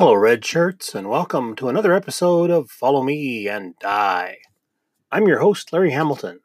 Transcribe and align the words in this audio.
Hello, 0.00 0.14
red 0.14 0.46
shirts, 0.46 0.94
and 0.94 1.10
welcome 1.10 1.54
to 1.54 1.68
another 1.68 1.92
episode 1.92 2.50
of 2.50 2.70
Follow 2.70 3.02
Me 3.02 3.46
and 3.46 3.78
Die. 3.80 4.38
I'm 5.12 5.28
your 5.28 5.40
host, 5.40 5.74
Larry 5.74 5.90
Hamilton, 5.90 6.40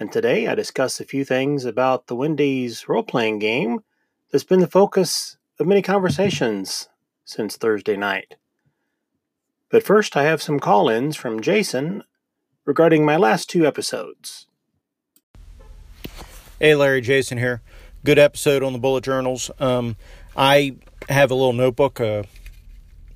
and 0.00 0.10
today 0.10 0.48
I 0.48 0.56
discuss 0.56 0.98
a 0.98 1.04
few 1.04 1.24
things 1.24 1.64
about 1.64 2.08
the 2.08 2.16
Wendy's 2.16 2.88
role 2.88 3.04
playing 3.04 3.38
game 3.38 3.78
that's 4.32 4.42
been 4.42 4.58
the 4.58 4.66
focus 4.66 5.36
of 5.60 5.68
many 5.68 5.82
conversations 5.82 6.88
since 7.24 7.56
Thursday 7.56 7.96
night. 7.96 8.34
But 9.70 9.84
first, 9.84 10.16
I 10.16 10.24
have 10.24 10.42
some 10.42 10.58
call 10.58 10.88
ins 10.88 11.14
from 11.14 11.40
Jason 11.40 12.02
regarding 12.64 13.04
my 13.04 13.16
last 13.16 13.48
two 13.48 13.64
episodes. 13.68 14.48
Hey, 16.58 16.74
Larry, 16.74 17.02
Jason 17.02 17.38
here. 17.38 17.62
Good 18.02 18.18
episode 18.18 18.64
on 18.64 18.72
the 18.72 18.80
bullet 18.80 19.04
journals. 19.04 19.48
Um, 19.60 19.94
I 20.36 20.74
have 21.08 21.30
a 21.30 21.36
little 21.36 21.52
notebook, 21.52 22.00
a, 22.00 22.24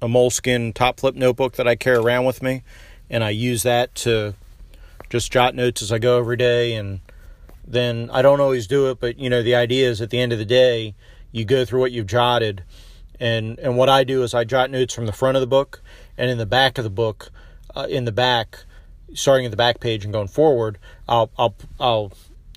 a 0.03 0.09
moleskin 0.09 0.73
top 0.73 1.01
flip 1.01 1.15
notebook 1.15 1.55
that 1.55 1.69
I 1.69 1.77
carry 1.77 1.99
around 1.99 2.25
with 2.25 2.43
me, 2.43 2.63
and 3.09 3.23
I 3.23 3.31
use 3.31 3.63
that 3.63 3.95
to 3.97 4.35
just 5.11 5.33
jot 5.33 5.55
notes 5.55 5.83
as 5.83 5.93
I 5.93 5.99
go 5.99 6.19
every 6.19 6.37
day. 6.37 6.75
And 6.75 7.01
then 7.67 8.09
I 8.13 8.23
don't 8.23 8.41
always 8.41 8.67
do 8.67 8.91
it, 8.91 9.01
but 9.01 9.19
you 9.19 9.29
know, 9.29 9.43
the 9.43 9.55
idea 9.55 9.91
is 9.91 10.01
at 10.01 10.11
the 10.11 10.21
end 10.21 10.33
of 10.33 10.39
the 10.39 10.45
day, 10.45 10.95
you 11.33 11.45
go 11.45 11.65
through 11.65 11.81
what 11.81 11.93
you've 11.93 12.07
jotted. 12.07 12.65
And, 13.19 13.59
and 13.59 13.77
what 13.77 13.89
I 13.89 14.05
do 14.05 14.23
is 14.23 14.33
I 14.33 14.45
jot 14.45 14.71
notes 14.71 14.95
from 14.95 15.07
the 15.07 15.13
front 15.13 15.37
of 15.37 15.43
the 15.43 15.47
book 15.47 15.83
and 16.17 16.31
in 16.31 16.39
the 16.39 16.47
back 16.47 16.79
of 16.79 16.85
the 16.85 16.91
book, 16.91 17.31
uh, 17.77 17.87
in 17.89 18.07
the 18.07 18.13
back, 18.13 18.65
starting 19.13 19.45
at 19.45 19.51
the 19.51 19.57
back 19.57 19.81
page 19.81 20.05
and 20.05 20.13
going 20.13 20.29
forward, 20.29 20.79
I'll, 21.09 21.31
I'll, 21.37 21.55
I'll 21.79 22.13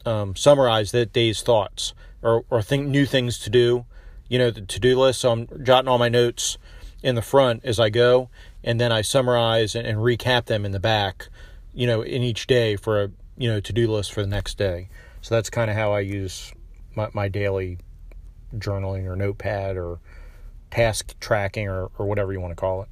um, 0.05 0.35
summarize 0.35 0.91
that 0.91 1.11
day's 1.11 1.41
thoughts 1.41 1.93
or, 2.21 2.45
or 2.49 2.61
think 2.61 2.87
new 2.87 3.05
things 3.05 3.37
to 3.39 3.49
do, 3.49 3.85
you 4.29 4.39
know, 4.39 4.51
the 4.51 4.61
to 4.61 4.79
do 4.79 4.97
list. 4.97 5.21
So 5.21 5.31
I'm 5.31 5.47
jotting 5.63 5.89
all 5.89 5.97
my 5.97 6.09
notes 6.09 6.57
in 7.03 7.15
the 7.15 7.21
front 7.21 7.63
as 7.63 7.79
I 7.79 7.89
go, 7.89 8.29
and 8.63 8.79
then 8.79 8.91
I 8.91 9.01
summarize 9.01 9.75
and, 9.75 9.85
and 9.85 9.99
recap 9.99 10.45
them 10.45 10.65
in 10.65 10.71
the 10.71 10.79
back, 10.79 11.27
you 11.73 11.85
know, 11.85 12.01
in 12.01 12.23
each 12.23 12.47
day 12.47 12.75
for 12.77 13.03
a, 13.03 13.11
you 13.37 13.49
know, 13.49 13.59
to 13.59 13.73
do 13.73 13.91
list 13.91 14.13
for 14.13 14.21
the 14.21 14.27
next 14.27 14.57
day. 14.57 14.89
So 15.21 15.35
that's 15.35 15.49
kind 15.49 15.69
of 15.69 15.75
how 15.75 15.91
I 15.91 15.99
use 15.99 16.51
my, 16.95 17.09
my 17.13 17.27
daily 17.27 17.77
journaling 18.55 19.05
or 19.05 19.15
notepad 19.15 19.77
or 19.77 19.99
task 20.71 21.13
tracking 21.19 21.67
or, 21.67 21.91
or 21.97 22.05
whatever 22.05 22.31
you 22.33 22.39
want 22.39 22.51
to 22.51 22.55
call 22.55 22.83
it. 22.83 22.89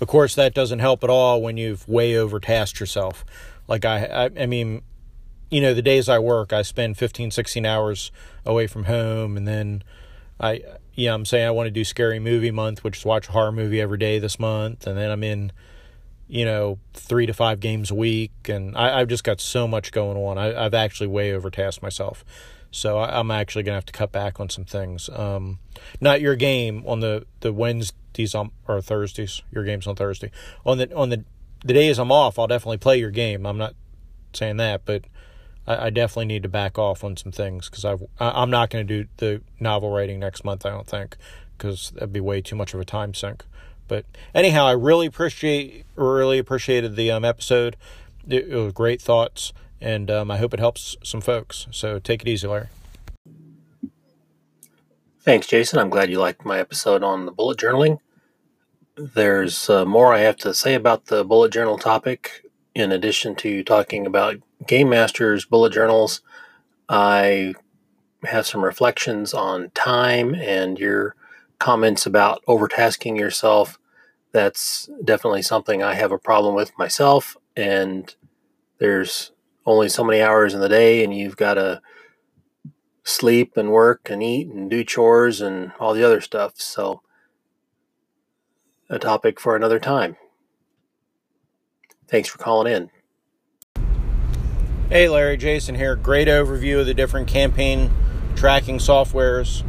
Of 0.00 0.08
course, 0.08 0.34
that 0.34 0.54
doesn't 0.54 0.80
help 0.80 1.04
at 1.04 1.10
all 1.10 1.42
when 1.42 1.56
you've 1.56 1.88
way 1.88 2.12
overtasked 2.12 2.78
yourself. 2.80 3.24
Like 3.66 3.84
I, 3.84 4.04
I, 4.04 4.42
I 4.42 4.46
mean, 4.46 4.82
you 5.50 5.60
know, 5.60 5.74
the 5.74 5.82
days 5.82 6.08
I 6.08 6.18
work, 6.18 6.52
I 6.52 6.62
spend 6.62 6.98
15, 6.98 7.30
16 7.30 7.64
hours 7.64 8.10
away 8.44 8.66
from 8.66 8.84
home. 8.84 9.36
And 9.36 9.46
then 9.46 9.82
I, 10.44 10.60
yeah, 10.92 11.14
I'm 11.14 11.24
saying 11.24 11.46
I 11.46 11.50
want 11.50 11.68
to 11.68 11.70
do 11.70 11.84
scary 11.84 12.18
movie 12.18 12.50
month, 12.50 12.84
which 12.84 12.98
is 12.98 13.04
watch 13.04 13.28
a 13.28 13.32
horror 13.32 13.50
movie 13.52 13.80
every 13.80 13.96
day 13.96 14.18
this 14.18 14.38
month. 14.38 14.86
And 14.86 14.98
then 14.98 15.10
I'm 15.10 15.24
in, 15.24 15.52
you 16.28 16.44
know, 16.44 16.78
three 16.92 17.24
to 17.24 17.32
five 17.32 17.60
games 17.60 17.90
a 17.90 17.94
week. 17.94 18.32
And 18.48 18.76
I, 18.76 18.98
have 18.98 19.08
just 19.08 19.24
got 19.24 19.40
so 19.40 19.66
much 19.66 19.90
going 19.90 20.18
on. 20.18 20.36
I, 20.36 20.62
have 20.62 20.74
actually 20.74 21.06
way 21.06 21.30
overtasked 21.30 21.80
myself. 21.80 22.24
So 22.70 22.98
I, 22.98 23.18
am 23.18 23.30
actually 23.30 23.64
to 23.64 23.72
have 23.72 23.86
to 23.86 23.92
cut 23.92 24.12
back 24.12 24.38
on 24.38 24.50
some 24.50 24.64
things. 24.66 25.08
Um, 25.08 25.60
not 26.00 26.20
your 26.20 26.36
game 26.36 26.84
on 26.86 27.00
the, 27.00 27.24
the 27.40 27.52
Wednesdays 27.52 28.34
on, 28.34 28.50
or 28.68 28.82
Thursdays. 28.82 29.40
Your 29.50 29.64
game's 29.64 29.86
on 29.86 29.96
Thursday. 29.96 30.30
On 30.66 30.76
the, 30.76 30.94
on 30.94 31.08
the, 31.08 31.24
the 31.64 31.72
days 31.72 31.98
I'm 31.98 32.12
off, 32.12 32.38
I'll 32.38 32.48
definitely 32.48 32.78
play 32.78 32.98
your 32.98 33.10
game. 33.10 33.46
I'm 33.46 33.58
not 33.58 33.74
saying 34.34 34.58
that, 34.58 34.84
but 34.84 35.04
I, 35.66 35.86
I 35.86 35.90
definitely 35.90 36.26
need 36.26 36.42
to 36.44 36.48
back 36.48 36.78
off 36.78 37.04
on 37.04 37.16
some 37.16 37.32
things 37.32 37.68
because 37.68 37.84
I've 37.84 38.02
I'm 38.18 38.50
not 38.50 38.70
going 38.70 38.86
to 38.86 39.02
do 39.02 39.08
the 39.16 39.42
novel 39.60 39.90
writing 39.90 40.20
next 40.20 40.44
month. 40.44 40.64
I 40.66 40.70
don't 40.70 40.86
think 40.86 41.16
because 41.56 41.90
that'd 41.90 42.12
be 42.12 42.20
way 42.20 42.40
too 42.40 42.56
much 42.56 42.74
of 42.74 42.80
a 42.80 42.84
time 42.84 43.14
sink. 43.14 43.44
But 43.86 44.06
anyhow, 44.34 44.66
I 44.66 44.72
really 44.72 45.06
appreciate 45.06 45.84
really 45.94 46.38
appreciated 46.38 46.96
the 46.96 47.10
um, 47.10 47.24
episode. 47.24 47.76
It, 48.28 48.48
it, 48.48 48.56
was 48.56 48.72
great 48.72 49.02
thoughts, 49.02 49.52
and 49.80 50.10
um, 50.10 50.30
I 50.30 50.38
hope 50.38 50.54
it 50.54 50.60
helps 50.60 50.96
some 51.02 51.20
folks. 51.20 51.66
So 51.70 51.98
take 51.98 52.22
it 52.22 52.28
easy, 52.28 52.46
Larry. 52.46 52.68
Thanks, 55.20 55.46
Jason. 55.46 55.78
I'm 55.78 55.90
glad 55.90 56.10
you 56.10 56.18
liked 56.18 56.44
my 56.44 56.58
episode 56.58 57.02
on 57.02 57.26
the 57.26 57.32
bullet 57.32 57.58
journaling. 57.58 57.98
There's 58.96 59.68
uh, 59.68 59.84
more 59.84 60.14
I 60.14 60.20
have 60.20 60.36
to 60.38 60.54
say 60.54 60.74
about 60.74 61.06
the 61.06 61.24
bullet 61.24 61.52
journal 61.52 61.78
topic 61.78 62.44
in 62.74 62.92
addition 62.92 63.34
to 63.36 63.64
talking 63.64 64.06
about 64.06 64.36
Game 64.66 64.88
Master's 64.88 65.44
bullet 65.44 65.72
journals, 65.72 66.20
I 66.88 67.54
have 68.24 68.46
some 68.46 68.64
reflections 68.64 69.34
on 69.34 69.70
time 69.74 70.34
and 70.34 70.78
your 70.78 71.14
comments 71.58 72.06
about 72.06 72.42
overtasking 72.46 73.18
yourself. 73.18 73.78
That's 74.32 74.88
definitely 75.04 75.42
something 75.42 75.82
I 75.82 75.94
have 75.94 76.12
a 76.12 76.18
problem 76.18 76.54
with 76.54 76.76
myself. 76.78 77.36
And 77.56 78.14
there's 78.78 79.32
only 79.66 79.88
so 79.88 80.04
many 80.04 80.20
hours 80.20 80.54
in 80.54 80.60
the 80.60 80.68
day, 80.68 81.04
and 81.04 81.16
you've 81.16 81.36
got 81.36 81.54
to 81.54 81.80
sleep 83.02 83.56
and 83.56 83.70
work 83.70 84.10
and 84.10 84.22
eat 84.22 84.48
and 84.48 84.70
do 84.70 84.82
chores 84.82 85.40
and 85.40 85.72
all 85.78 85.94
the 85.94 86.04
other 86.04 86.20
stuff. 86.20 86.54
So, 86.60 87.02
a 88.90 88.98
topic 88.98 89.40
for 89.40 89.56
another 89.56 89.78
time. 89.78 90.16
Thanks 92.08 92.28
for 92.28 92.38
calling 92.38 92.72
in. 92.72 92.90
Hey 94.90 95.08
Larry, 95.08 95.38
Jason 95.38 95.76
here. 95.76 95.96
Great 95.96 96.28
overview 96.28 96.78
of 96.78 96.84
the 96.84 96.92
different 96.92 97.26
campaign 97.26 97.90
tracking 98.36 98.76
softwares. 98.76 99.64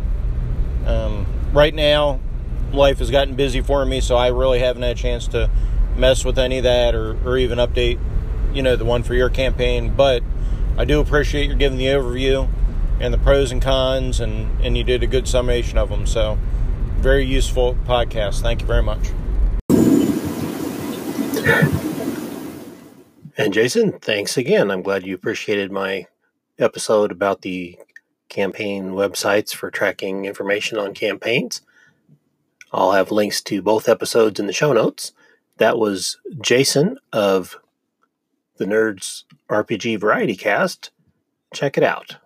Um, 0.85 1.25
right 1.53 1.73
now, 1.73 2.19
life 2.73 2.99
has 2.99 3.11
gotten 3.11 3.35
busy 3.35 3.61
for 3.61 3.85
me, 3.85 4.01
so 4.01 4.17
I 4.17 4.27
really 4.27 4.59
haven't 4.59 4.81
had 4.81 4.97
a 4.97 4.99
chance 4.99 5.29
to 5.29 5.49
mess 5.95 6.25
with 6.25 6.37
any 6.37 6.57
of 6.57 6.65
that 6.65 6.95
or, 6.95 7.17
or 7.25 7.37
even 7.37 7.59
update, 7.59 7.97
you 8.53 8.61
know, 8.61 8.75
the 8.75 8.83
one 8.83 9.03
for 9.03 9.13
your 9.13 9.29
campaign. 9.29 9.95
But 9.95 10.21
I 10.77 10.83
do 10.83 10.99
appreciate 10.99 11.49
you 11.49 11.55
giving 11.55 11.77
the 11.77 11.85
overview 11.85 12.49
and 12.99 13.13
the 13.13 13.17
pros 13.17 13.53
and 13.53 13.61
cons, 13.61 14.19
and, 14.19 14.59
and 14.59 14.77
you 14.77 14.83
did 14.83 15.01
a 15.01 15.07
good 15.07 15.29
summation 15.29 15.77
of 15.77 15.87
them. 15.87 16.05
So, 16.05 16.37
very 16.97 17.23
useful 17.23 17.77
podcast. 17.85 18.41
Thank 18.41 18.59
you 18.59 18.67
very 18.67 18.83
much. 18.83 19.11
And 23.37 23.53
Jason, 23.53 23.99
thanks 23.99 24.37
again. 24.37 24.71
I'm 24.71 24.81
glad 24.81 25.05
you 25.05 25.13
appreciated 25.13 25.69
my 25.69 26.07
episode 26.57 27.11
about 27.11 27.41
the 27.41 27.77
campaign 28.29 28.91
websites 28.91 29.53
for 29.53 29.69
tracking 29.69 30.23
information 30.23 30.77
on 30.77 30.93
campaigns. 30.93 31.61
I'll 32.71 32.93
have 32.93 33.11
links 33.11 33.41
to 33.43 33.61
both 33.61 33.89
episodes 33.89 34.39
in 34.39 34.47
the 34.47 34.53
show 34.53 34.71
notes. 34.71 35.11
That 35.57 35.77
was 35.77 36.17
Jason 36.41 36.97
of 37.11 37.57
the 38.55 38.65
Nerds 38.65 39.23
RPG 39.49 39.99
Variety 39.99 40.37
Cast. 40.37 40.91
Check 41.53 41.77
it 41.77 41.83
out. 41.83 42.17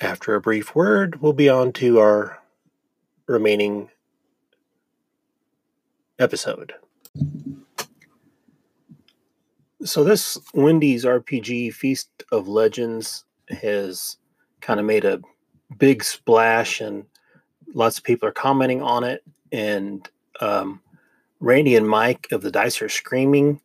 After 0.00 0.34
a 0.34 0.40
brief 0.40 0.74
word, 0.74 1.20
we'll 1.20 1.34
be 1.34 1.48
on 1.48 1.72
to 1.74 1.98
our 2.00 2.38
remaining 3.26 3.90
episode. 6.18 6.74
So, 9.84 10.02
this 10.02 10.38
Wendy's 10.54 11.04
RPG 11.04 11.74
Feast 11.74 12.08
of 12.32 12.48
Legends 12.48 13.24
has 13.48 14.16
kind 14.60 14.80
of 14.80 14.86
made 14.86 15.04
a 15.04 15.20
big 15.78 16.02
splash, 16.02 16.80
and 16.80 17.04
lots 17.74 17.98
of 17.98 18.04
people 18.04 18.28
are 18.28 18.32
commenting 18.32 18.82
on 18.82 19.04
it. 19.04 19.22
And 19.52 20.08
um, 20.40 20.80
Randy 21.40 21.76
and 21.76 21.88
Mike 21.88 22.28
of 22.32 22.40
the 22.40 22.50
Dice 22.50 22.80
Are 22.80 22.88
Screaming 22.88 23.60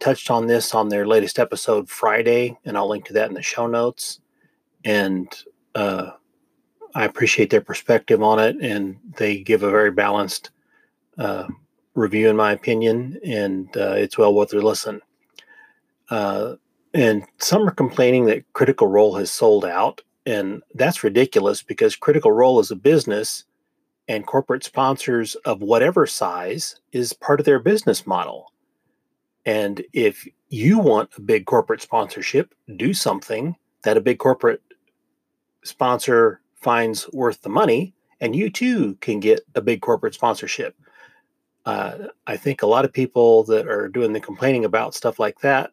touched 0.00 0.30
on 0.30 0.46
this 0.46 0.74
on 0.74 0.88
their 0.88 1.06
latest 1.06 1.38
episode 1.38 1.88
Friday, 1.88 2.58
and 2.64 2.76
I'll 2.76 2.88
link 2.88 3.06
to 3.06 3.14
that 3.14 3.28
in 3.28 3.34
the 3.34 3.42
show 3.42 3.66
notes. 3.66 4.20
And 4.84 5.26
uh, 5.74 6.10
I 6.94 7.04
appreciate 7.04 7.50
their 7.50 7.60
perspective 7.60 8.22
on 8.22 8.38
it, 8.38 8.56
and 8.60 8.98
they 9.16 9.38
give 9.38 9.62
a 9.62 9.70
very 9.70 9.90
balanced 9.90 10.50
uh, 11.18 11.48
review, 11.96 12.28
in 12.28 12.36
my 12.36 12.52
opinion, 12.52 13.18
and 13.24 13.74
uh, 13.76 13.94
it's 13.96 14.16
well 14.16 14.34
worth 14.34 14.52
a 14.52 14.58
listen. 14.58 15.00
Uh, 16.10 16.54
and 16.94 17.24
some 17.38 17.66
are 17.68 17.72
complaining 17.72 18.26
that 18.26 18.50
Critical 18.52 18.86
Role 18.86 19.16
has 19.16 19.30
sold 19.30 19.64
out, 19.64 20.02
and 20.24 20.62
that's 20.74 21.02
ridiculous 21.02 21.62
because 21.62 21.96
Critical 21.96 22.30
Role 22.30 22.60
is 22.60 22.70
a 22.70 22.76
business, 22.76 23.44
and 24.08 24.26
corporate 24.26 24.62
sponsors 24.62 25.34
of 25.46 25.62
whatever 25.62 26.06
size 26.06 26.80
is 26.92 27.12
part 27.12 27.40
of 27.40 27.46
their 27.46 27.58
business 27.58 28.06
model. 28.06 28.52
And 29.44 29.82
if 29.92 30.28
you 30.48 30.78
want 30.78 31.10
a 31.16 31.20
big 31.20 31.46
corporate 31.46 31.82
sponsorship, 31.82 32.54
do 32.76 32.94
something 32.94 33.56
that 33.82 33.96
a 33.96 34.00
big 34.00 34.18
corporate 34.18 34.62
sponsor 35.64 36.40
finds 36.54 37.10
worth 37.12 37.42
the 37.42 37.48
money, 37.48 37.94
and 38.20 38.34
you 38.34 38.48
too 38.48 38.94
can 39.00 39.20
get 39.20 39.40
a 39.54 39.60
big 39.60 39.80
corporate 39.80 40.14
sponsorship 40.14 40.76
uh, 41.66 42.08
I 42.26 42.36
think 42.36 42.62
a 42.62 42.66
lot 42.66 42.84
of 42.84 42.92
people 42.92 43.44
that 43.44 43.66
are 43.66 43.88
doing 43.88 44.12
the 44.12 44.20
complaining 44.20 44.64
about 44.64 44.94
stuff 44.94 45.18
like 45.18 45.40
that 45.40 45.72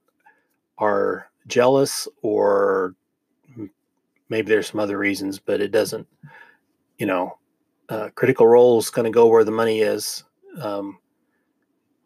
are 0.78 1.30
jealous, 1.48 2.08
or 2.22 2.96
maybe 4.30 4.50
there's 4.50 4.68
some 4.70 4.80
other 4.80 4.98
reasons, 4.98 5.40
but 5.40 5.62
it 5.62 5.72
doesn't 5.72 6.08
you 6.98 7.06
know, 7.06 7.38
uh, 7.90 8.10
Critical 8.16 8.48
Role 8.48 8.80
is 8.80 8.90
going 8.90 9.06
to 9.06 9.12
go 9.12 9.28
where 9.28 9.44
the 9.44 9.52
money 9.52 9.82
is. 9.82 10.24
Um, 10.62 11.00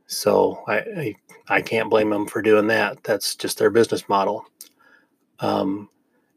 so 0.08 0.64
I, 0.68 0.78
I, 0.78 1.16
I 1.50 1.62
can't 1.62 1.90
blame 1.90 2.10
them 2.10 2.26
for 2.26 2.42
doing 2.42 2.68
that. 2.68 3.04
That's 3.04 3.36
just 3.36 3.58
their 3.58 3.70
business 3.70 4.08
model. 4.08 4.46
Um, 5.40 5.90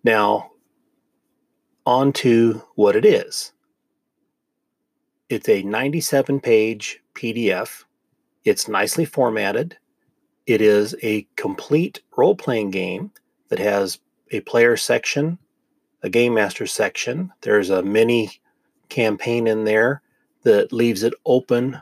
now, 0.04 0.50
on 1.86 2.12
to 2.14 2.62
what 2.74 2.96
it 2.96 3.04
is. 3.04 3.52
It's 5.30 5.48
a 5.48 5.62
97 5.62 6.40
page 6.40 7.00
PDF. 7.14 7.84
It's 8.44 8.66
nicely 8.66 9.04
formatted. 9.04 9.76
It 10.46 10.60
is 10.60 10.96
a 11.04 11.28
complete 11.36 12.02
role 12.16 12.34
playing 12.34 12.72
game 12.72 13.12
that 13.48 13.60
has 13.60 14.00
a 14.32 14.40
player 14.40 14.76
section, 14.76 15.38
a 16.02 16.10
game 16.10 16.34
master 16.34 16.66
section. 16.66 17.32
There's 17.42 17.70
a 17.70 17.80
mini 17.80 18.40
campaign 18.88 19.46
in 19.46 19.62
there 19.62 20.02
that 20.42 20.72
leaves 20.72 21.04
it 21.04 21.14
open 21.24 21.78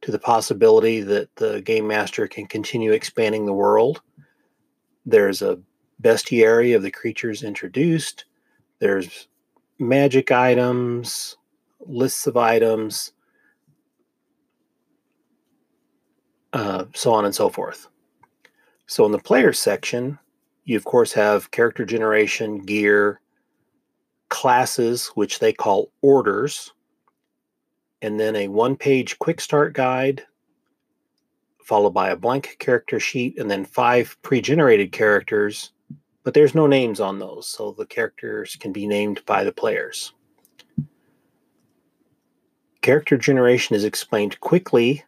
to 0.00 0.10
the 0.10 0.18
possibility 0.18 1.02
that 1.02 1.36
the 1.36 1.60
game 1.60 1.86
master 1.86 2.26
can 2.26 2.46
continue 2.46 2.90
expanding 2.90 3.46
the 3.46 3.52
world. 3.52 4.02
There's 5.04 5.40
a 5.40 5.60
bestiary 6.02 6.74
of 6.74 6.82
the 6.82 6.90
creatures 6.90 7.44
introduced. 7.44 8.24
There's 8.80 9.28
magic 9.78 10.32
items, 10.32 11.36
lists 11.80 12.26
of 12.26 12.36
items, 12.36 13.12
uh, 16.52 16.84
so 16.94 17.12
on 17.12 17.24
and 17.24 17.34
so 17.34 17.48
forth. 17.48 17.88
So 18.86 19.04
in 19.04 19.12
the 19.12 19.18
player 19.18 19.52
section, 19.52 20.18
you 20.64 20.76
of 20.76 20.84
course 20.84 21.12
have 21.12 21.50
character 21.50 21.84
generation, 21.84 22.58
gear, 22.58 23.20
classes, 24.28 25.08
which 25.14 25.38
they 25.38 25.52
call 25.52 25.92
orders, 26.02 26.72
and 28.02 28.18
then 28.18 28.36
a 28.36 28.48
one 28.48 28.76
page 28.76 29.18
quick 29.18 29.40
start 29.40 29.72
guide, 29.72 30.24
followed 31.64 31.90
by 31.90 32.10
a 32.10 32.16
blank 32.16 32.56
character 32.58 33.00
sheet, 33.00 33.38
and 33.38 33.50
then 33.50 33.64
five 33.64 34.16
pre 34.22 34.40
generated 34.40 34.92
characters, 34.92 35.72
but 36.22 36.34
there's 36.34 36.54
no 36.54 36.66
names 36.66 37.00
on 37.00 37.18
those, 37.18 37.48
so 37.48 37.72
the 37.72 37.86
characters 37.86 38.56
can 38.56 38.72
be 38.72 38.86
named 38.86 39.24
by 39.26 39.44
the 39.44 39.52
players. 39.52 40.12
Character 42.86 43.16
generation 43.16 43.74
is 43.74 43.82
explained 43.82 44.38
quickly 44.38 45.02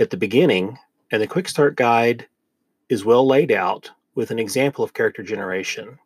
at 0.00 0.10
the 0.10 0.16
beginning, 0.16 0.80
and 1.12 1.22
the 1.22 1.28
quick 1.28 1.48
start 1.48 1.76
guide 1.76 2.26
is 2.88 3.04
well 3.04 3.24
laid 3.24 3.52
out 3.52 3.88
with 4.16 4.32
an 4.32 4.40
example 4.40 4.82
of 4.82 4.92
character 4.92 5.22
generation 5.22 5.96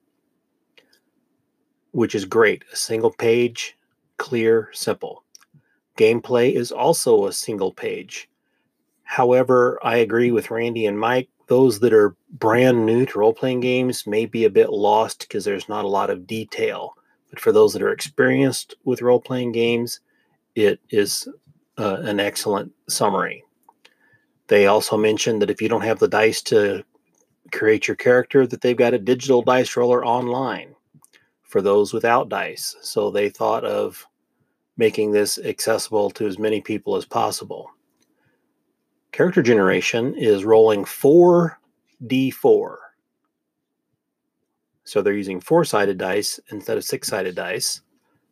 which 1.93 2.15
is 2.15 2.27
great. 2.27 2.63
A 2.71 2.77
single 2.77 3.11
page, 3.11 3.75
clear, 4.19 4.69
simple. 4.75 5.25
Gameplay 5.97 6.53
is 6.53 6.71
also 6.73 7.25
a 7.27 7.33
single 7.33 7.73
page. 7.73 8.29
However, 9.03 9.79
I 9.83 9.97
agree 9.97 10.31
with 10.31 10.51
Randy 10.51 10.85
and 10.85 11.01
Mike. 11.01 11.31
Those 11.47 11.81
that 11.81 11.95
are 11.95 12.17
brand 12.33 12.85
new 12.85 13.07
to 13.07 13.19
role 13.19 13.33
playing 13.33 13.61
games 13.61 14.07
may 14.07 14.27
be 14.27 14.45
a 14.45 14.51
bit 14.51 14.69
lost 14.69 15.21
because 15.21 15.47
there's 15.47 15.71
not 15.71 15.87
a 15.87 15.89
lot 15.89 16.11
of 16.11 16.27
detail. 16.27 16.99
But 17.31 17.41
for 17.41 17.51
those 17.51 17.73
that 17.73 17.81
are 17.81 17.93
experienced 17.93 18.75
with 18.85 19.01
role 19.01 19.23
playing 19.23 19.53
games, 19.53 20.01
it 20.57 20.81
is 20.91 21.29
uh, 21.79 21.99
an 22.01 22.19
excellent 22.19 22.73
summary. 22.89 23.45
They 24.49 24.67
also 24.67 24.97
mentioned 24.97 25.43
that 25.43 25.51
if 25.51 25.61
you 25.61 25.69
don't 25.69 25.85
have 25.85 25.99
the 25.99 26.09
dice 26.09 26.41
to 26.43 26.83
create 27.53 27.87
your 27.87 27.97
character, 27.97 28.47
that 28.47 28.63
they've 28.63 28.77
got 28.77 28.95
a 28.95 28.99
digital 28.99 29.43
dice 29.43 29.77
roller 29.77 30.05
online 30.05 30.75
for 31.43 31.61
those 31.61 31.93
without 31.93 32.29
dice. 32.29 32.75
So 32.81 33.11
they 33.11 33.29
thought 33.29 33.65
of 33.65 34.05
making 34.79 35.13
this 35.13 35.39
accessible 35.39 36.11
to 36.11 36.27
as 36.27 36.39
many 36.39 36.61
people 36.61 36.97
as 36.97 37.05
possible. 37.05 37.71
Character 39.13 39.43
generation 39.43 40.15
is 40.17 40.45
rolling 40.45 40.85
4d4. 40.85 42.77
So 44.85 45.03
they're 45.03 45.15
using 45.15 45.41
four 45.41 45.65
sided 45.65 45.99
dice 45.99 46.39
instead 46.51 46.77
of 46.77 46.85
six 46.85 47.09
sided 47.09 47.35
dice 47.35 47.81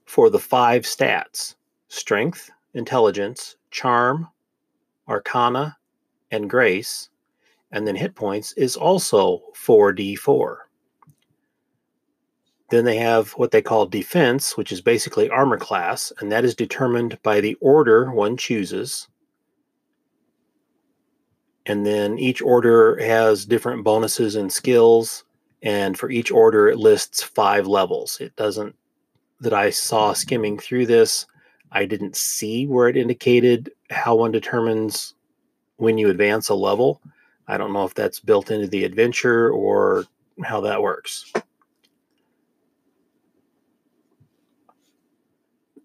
for 0.05 0.31
the 0.31 0.39
five 0.39 0.83
stats 0.83 1.57
strength, 1.95 2.51
intelligence, 2.75 3.57
charm, 3.71 4.29
arcana, 5.09 5.77
and 6.31 6.51
grace. 6.51 7.11
And 7.71 7.87
then 7.87 7.97
hit 7.97 8.15
points 8.15 8.53
is 8.53 8.77
also 8.77 9.43
4d4. 9.55 10.57
Then 12.71 12.85
they 12.85 12.97
have 12.97 13.31
what 13.33 13.51
they 13.51 13.63
call 13.63 13.87
defense, 13.87 14.57
which 14.57 14.73
is 14.73 14.81
basically 14.81 15.31
armor 15.31 15.59
class, 15.59 16.13
and 16.19 16.33
that 16.33 16.45
is 16.45 16.55
determined 16.55 17.19
by 17.23 17.41
the 17.41 17.57
order 17.61 18.11
one 18.11 18.37
chooses. 18.37 19.09
And 21.67 21.87
then 21.87 22.19
each 22.19 22.43
order 22.43 22.97
has 22.99 23.47
different 23.47 23.85
bonuses 23.85 24.35
and 24.35 24.53
skills, 24.53 25.25
and 25.63 25.99
for 25.99 26.11
each 26.11 26.31
order, 26.31 26.69
it 26.69 26.79
lists 26.79 27.23
five 27.23 27.67
levels. 27.67 28.19
It 28.21 28.35
doesn't, 28.37 28.75
that 29.41 29.53
I 29.53 29.71
saw 29.71 30.13
skimming 30.13 30.59
through 30.59 30.87
this, 30.87 31.27
I 31.75 31.85
didn't 31.85 32.17
see 32.17 32.67
where 32.67 32.89
it 32.89 32.97
indicated 32.97 33.71
how 33.91 34.15
one 34.15 34.31
determines 34.31 35.15
when 35.77 35.99
you 35.99 36.09
advance 36.09 36.49
a 36.49 36.55
level. 36.55 37.03
I 37.49 37.59
don't 37.59 37.73
know 37.73 37.85
if 37.85 37.95
that's 37.95 38.21
built 38.21 38.53
into 38.53 38.69
the 38.69 38.85
adventure 38.85 39.51
or 39.51 40.05
how 40.43 40.61
that 40.63 40.81
works. 40.81 41.33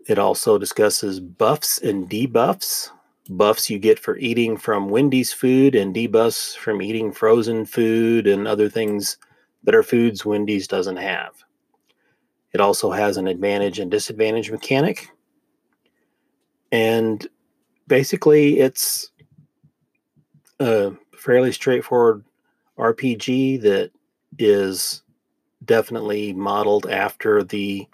It 0.07 0.19
also 0.19 0.57
discusses 0.57 1.19
buffs 1.19 1.79
and 1.79 2.09
debuffs. 2.09 2.91
Buffs 3.29 3.69
you 3.69 3.77
get 3.77 3.99
for 3.99 4.17
eating 4.17 4.57
from 4.57 4.89
Wendy's 4.89 5.31
food, 5.31 5.75
and 5.75 5.93
debuffs 5.93 6.55
from 6.55 6.81
eating 6.81 7.11
frozen 7.11 7.65
food 7.65 8.25
and 8.25 8.47
other 8.47 8.69
things 8.69 9.17
that 9.63 9.75
are 9.75 9.83
foods 9.83 10.25
Wendy's 10.25 10.67
doesn't 10.67 10.97
have. 10.97 11.33
It 12.53 12.61
also 12.61 12.89
has 12.89 13.17
an 13.17 13.27
advantage 13.27 13.77
and 13.77 13.91
disadvantage 13.91 14.49
mechanic. 14.49 15.09
And 16.71 17.27
basically, 17.87 18.59
it's 18.59 19.11
a 20.59 20.93
fairly 21.17 21.51
straightforward 21.51 22.23
RPG 22.77 23.61
that 23.61 23.91
is 24.37 25.03
definitely 25.65 26.33
modeled 26.33 26.87
after 26.87 27.43
the 27.43 27.87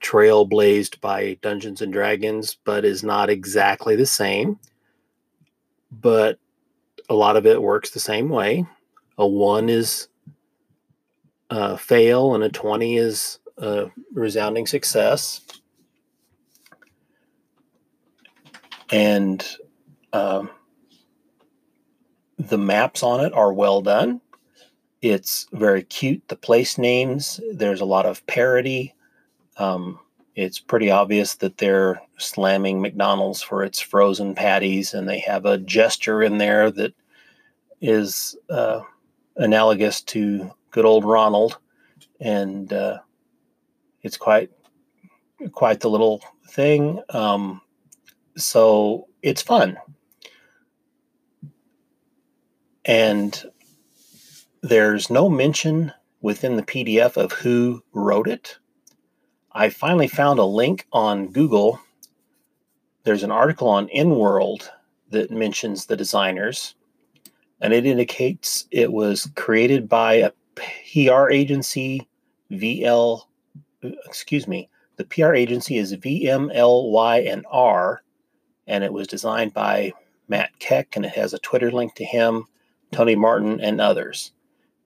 trail 0.00 0.44
blazed 0.44 1.00
by 1.00 1.36
Dungeons 1.42 1.82
and 1.82 1.92
Dragons, 1.92 2.56
but 2.64 2.84
is 2.84 3.02
not 3.02 3.30
exactly 3.30 3.96
the 3.96 4.06
same. 4.06 4.58
But 5.90 6.38
a 7.08 7.14
lot 7.14 7.36
of 7.36 7.46
it 7.46 7.60
works 7.60 7.90
the 7.90 8.00
same 8.00 8.28
way. 8.28 8.66
A 9.16 9.26
one 9.26 9.68
is 9.68 10.08
a 11.50 11.76
fail, 11.76 12.34
and 12.34 12.44
a 12.44 12.48
20 12.48 12.96
is 12.96 13.38
a 13.56 13.86
resounding 14.12 14.66
success. 14.66 15.40
And 18.90 19.46
um, 20.12 20.50
the 22.38 22.58
maps 22.58 23.02
on 23.02 23.24
it 23.24 23.32
are 23.32 23.52
well 23.52 23.82
done. 23.82 24.20
It's 25.02 25.46
very 25.52 25.84
cute. 25.84 26.26
The 26.28 26.36
place 26.36 26.78
names, 26.78 27.40
there's 27.52 27.80
a 27.80 27.86
lot 27.86 28.06
of 28.06 28.26
parody 28.26 28.94
um, 29.58 29.98
it's 30.34 30.60
pretty 30.60 30.90
obvious 30.90 31.34
that 31.36 31.58
they're 31.58 32.00
slamming 32.16 32.80
McDonald's 32.80 33.42
for 33.42 33.64
its 33.64 33.80
frozen 33.80 34.34
patties, 34.34 34.94
and 34.94 35.08
they 35.08 35.18
have 35.18 35.44
a 35.44 35.58
gesture 35.58 36.22
in 36.22 36.38
there 36.38 36.70
that 36.70 36.94
is 37.80 38.36
uh, 38.48 38.80
analogous 39.36 40.00
to 40.02 40.52
good 40.70 40.84
old 40.84 41.04
Ronald, 41.04 41.58
and 42.20 42.72
uh, 42.72 42.98
it's 44.02 44.16
quite 44.16 44.50
quite 45.52 45.80
the 45.80 45.90
little 45.90 46.22
thing. 46.48 47.02
Um, 47.10 47.60
so 48.38 49.08
it's 49.22 49.42
fun, 49.42 49.76
and 52.84 53.44
there's 54.62 55.10
no 55.10 55.28
mention 55.28 55.92
within 56.20 56.56
the 56.56 56.62
PDF 56.62 57.16
of 57.16 57.32
who 57.32 57.82
wrote 57.92 58.28
it. 58.28 58.58
I 59.52 59.68
finally 59.68 60.08
found 60.08 60.38
a 60.38 60.44
link 60.44 60.86
on 60.92 61.28
Google. 61.28 61.80
There's 63.04 63.22
an 63.22 63.30
article 63.30 63.68
on 63.68 63.88
InWorld 63.88 64.68
that 65.10 65.30
mentions 65.30 65.86
the 65.86 65.96
designers, 65.96 66.74
and 67.60 67.72
it 67.72 67.86
indicates 67.86 68.66
it 68.70 68.92
was 68.92 69.30
created 69.36 69.88
by 69.88 70.14
a 70.14 70.32
PR 70.54 71.30
agency, 71.30 72.08
VL, 72.50 73.22
excuse 73.82 74.46
me, 74.46 74.68
the 74.96 75.04
PR 75.04 75.34
agency 75.34 75.78
is 75.78 75.94
VMLY 75.94 77.32
and 77.32 77.46
R, 77.50 78.02
and 78.68 78.84
it 78.84 78.92
was 78.92 79.06
designed 79.08 79.52
by 79.54 79.92
Matt 80.28 80.56
Keck, 80.60 80.94
and 80.94 81.04
it 81.04 81.12
has 81.12 81.34
a 81.34 81.38
Twitter 81.38 81.72
link 81.72 81.94
to 81.96 82.04
him, 82.04 82.44
Tony 82.92 83.16
Martin, 83.16 83.60
and 83.60 83.80
others. 83.80 84.32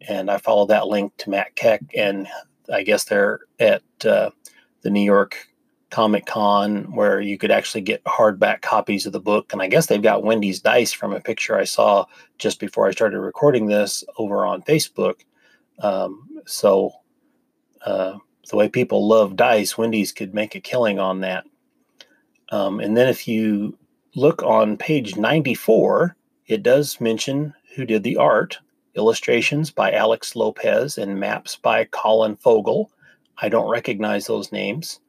And 0.08 0.30
I 0.30 0.38
followed 0.38 0.68
that 0.68 0.86
link 0.86 1.16
to 1.18 1.30
Matt 1.30 1.54
Keck, 1.54 1.82
and 1.96 2.26
I 2.72 2.82
guess 2.82 3.04
they're 3.04 3.40
at 3.60 3.82
uh, 4.04 4.30
the 4.82 4.90
New 4.90 5.02
York 5.02 5.48
Comic 5.90 6.24
Con 6.24 6.94
where 6.94 7.20
you 7.20 7.36
could 7.36 7.50
actually 7.50 7.82
get 7.82 8.02
hardback 8.04 8.62
copies 8.62 9.04
of 9.04 9.12
the 9.12 9.20
book. 9.20 9.52
And 9.52 9.60
I 9.60 9.68
guess 9.68 9.86
they've 9.86 10.02
got 10.02 10.24
Wendy's 10.24 10.60
dice 10.60 10.92
from 10.92 11.12
a 11.12 11.20
picture 11.20 11.56
I 11.56 11.64
saw 11.64 12.06
just 12.38 12.58
before 12.58 12.88
I 12.88 12.92
started 12.92 13.20
recording 13.20 13.66
this 13.66 14.02
over 14.16 14.46
on 14.46 14.62
Facebook. 14.62 15.20
Um, 15.80 16.40
so 16.46 16.92
uh, 17.84 18.16
the 18.50 18.56
way 18.56 18.68
people 18.68 19.06
love 19.06 19.36
dice, 19.36 19.76
Wendy's 19.76 20.12
could 20.12 20.34
make 20.34 20.54
a 20.54 20.60
killing 20.60 20.98
on 20.98 21.20
that. 21.20 21.44
Um, 22.52 22.80
and 22.80 22.96
then 22.96 23.08
if 23.08 23.26
you 23.26 23.76
look 24.14 24.42
on 24.42 24.76
page 24.76 25.16
94, 25.16 26.14
it 26.46 26.62
does 26.62 27.00
mention 27.00 27.54
who 27.74 27.86
did 27.86 28.02
the 28.02 28.18
art 28.18 28.58
illustrations 28.94 29.70
by 29.70 29.90
Alex 29.90 30.36
Lopez 30.36 30.98
and 30.98 31.18
maps 31.18 31.56
by 31.56 31.86
Colin 31.86 32.36
Fogel. 32.36 32.90
I 33.38 33.48
don't 33.48 33.70
recognize 33.70 34.26
those 34.26 34.52
names. 34.52 35.00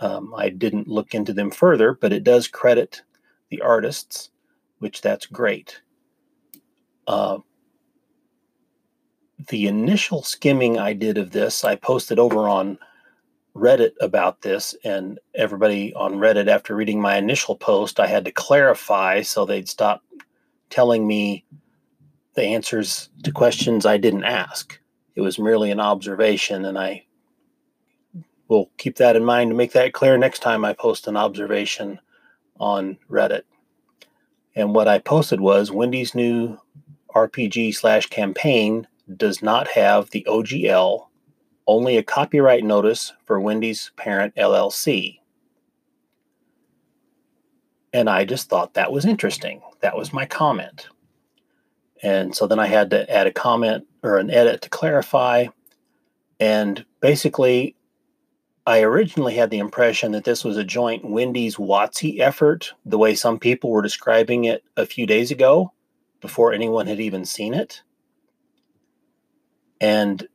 Um, 0.00 0.34
I 0.36 0.50
didn't 0.50 0.86
look 0.86 1.14
into 1.14 1.32
them 1.32 1.50
further, 1.50 1.94
but 1.94 2.12
it 2.12 2.24
does 2.24 2.46
credit 2.46 3.02
the 3.48 3.62
artists, 3.62 4.30
which 4.78 5.00
that's 5.00 5.24
great. 5.26 5.80
Uh, 7.06 7.38
the 9.48 9.66
initial 9.66 10.22
skimming 10.22 10.78
I 10.78 10.92
did 10.92 11.16
of 11.16 11.30
this, 11.30 11.64
I 11.64 11.74
posted 11.74 12.18
over 12.18 12.48
on 12.48 12.78
Reddit 13.54 13.92
about 14.00 14.42
this, 14.42 14.74
and 14.82 15.18
everybody 15.34 15.92
on 15.94 16.14
Reddit, 16.14 16.48
after 16.48 16.74
reading 16.74 17.00
my 17.00 17.16
initial 17.16 17.54
post, 17.54 18.00
I 18.00 18.06
had 18.06 18.24
to 18.24 18.32
clarify 18.32 19.22
so 19.22 19.44
they'd 19.44 19.68
stop 19.68 20.02
telling 20.70 21.06
me 21.06 21.44
the 22.34 22.44
answers 22.44 23.10
to 23.24 23.30
questions 23.30 23.84
I 23.84 23.98
didn't 23.98 24.24
ask. 24.24 24.80
It 25.14 25.20
was 25.20 25.38
merely 25.38 25.70
an 25.70 25.80
observation, 25.80 26.64
and 26.64 26.78
I 26.78 27.04
will 28.48 28.70
keep 28.78 28.96
that 28.96 29.16
in 29.16 29.24
mind 29.24 29.50
to 29.50 29.56
make 29.56 29.72
that 29.72 29.92
clear 29.92 30.16
next 30.16 30.40
time 30.40 30.64
I 30.64 30.72
post 30.72 31.06
an 31.06 31.16
observation 31.16 32.00
on 32.58 32.98
Reddit. 33.10 33.42
And 34.54 34.74
what 34.74 34.88
I 34.88 34.98
posted 34.98 35.40
was 35.40 35.70
Wendy's 35.70 36.14
new 36.14 36.58
RPG 37.14 37.74
slash 37.74 38.06
campaign 38.06 38.86
does 39.14 39.42
not 39.42 39.68
have 39.68 40.10
the 40.10 40.26
OGL, 40.28 41.06
only 41.66 41.96
a 41.96 42.02
copyright 42.02 42.64
notice 42.64 43.12
for 43.24 43.40
Wendy's 43.40 43.90
parent 43.96 44.34
LLC. 44.36 45.20
And 47.92 48.08
I 48.08 48.24
just 48.24 48.48
thought 48.48 48.74
that 48.74 48.92
was 48.92 49.04
interesting. 49.04 49.60
That 49.80 49.96
was 49.96 50.12
my 50.12 50.24
comment. 50.24 50.88
And 52.02 52.34
so 52.34 52.46
then 52.46 52.58
I 52.58 52.66
had 52.66 52.90
to 52.90 53.08
add 53.10 53.26
a 53.26 53.32
comment 53.32 53.86
or 54.02 54.18
an 54.18 54.30
edit 54.30 54.62
to 54.62 54.70
clarify. 54.70 55.46
And 56.40 56.84
basically, 57.00 57.76
I 58.66 58.82
originally 58.82 59.34
had 59.34 59.50
the 59.50 59.58
impression 59.58 60.12
that 60.12 60.24
this 60.24 60.44
was 60.44 60.56
a 60.56 60.64
joint 60.64 61.04
Wendy's 61.04 61.56
WotC 61.56 62.20
effort, 62.20 62.72
the 62.84 62.98
way 62.98 63.14
some 63.14 63.38
people 63.38 63.70
were 63.70 63.82
describing 63.82 64.44
it 64.44 64.64
a 64.76 64.86
few 64.86 65.06
days 65.06 65.30
ago 65.30 65.72
before 66.20 66.52
anyone 66.52 66.86
had 66.86 67.00
even 67.00 67.24
seen 67.24 67.54
it. 67.54 67.82
And 69.80 70.26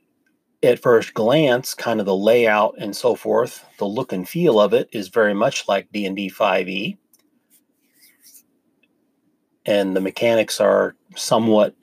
at 0.63 0.79
first 0.79 1.13
glance, 1.13 1.73
kind 1.73 1.99
of 1.99 2.05
the 2.05 2.15
layout 2.15 2.75
and 2.79 2.95
so 2.95 3.15
forth, 3.15 3.63
the 3.77 3.85
look 3.85 4.11
and 4.11 4.27
feel 4.27 4.59
of 4.59 4.73
it 4.73 4.89
is 4.91 5.07
very 5.09 5.33
much 5.33 5.67
like 5.67 5.91
D&D 5.91 6.31
5e. 6.31 6.97
And 9.65 9.95
the 9.95 10.01
mechanics 10.01 10.59
are 10.59 10.95
somewhat 11.15 11.75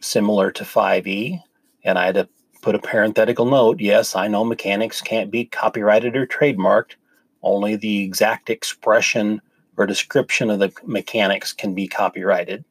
similar 0.00 0.50
to 0.52 0.64
5e. 0.64 1.42
And 1.84 1.98
I 1.98 2.06
had 2.06 2.14
to 2.14 2.28
put 2.62 2.74
a 2.74 2.78
parenthetical 2.78 3.44
note 3.44 3.80
yes, 3.80 4.16
I 4.16 4.28
know 4.28 4.44
mechanics 4.44 5.00
can't 5.00 5.30
be 5.30 5.44
copyrighted 5.44 6.16
or 6.16 6.26
trademarked, 6.26 6.94
only 7.42 7.76
the 7.76 8.02
exact 8.02 8.48
expression 8.48 9.42
or 9.76 9.86
description 9.86 10.48
of 10.48 10.60
the 10.60 10.72
mechanics 10.84 11.52
can 11.52 11.74
be 11.74 11.88
copyrighted. 11.88 12.64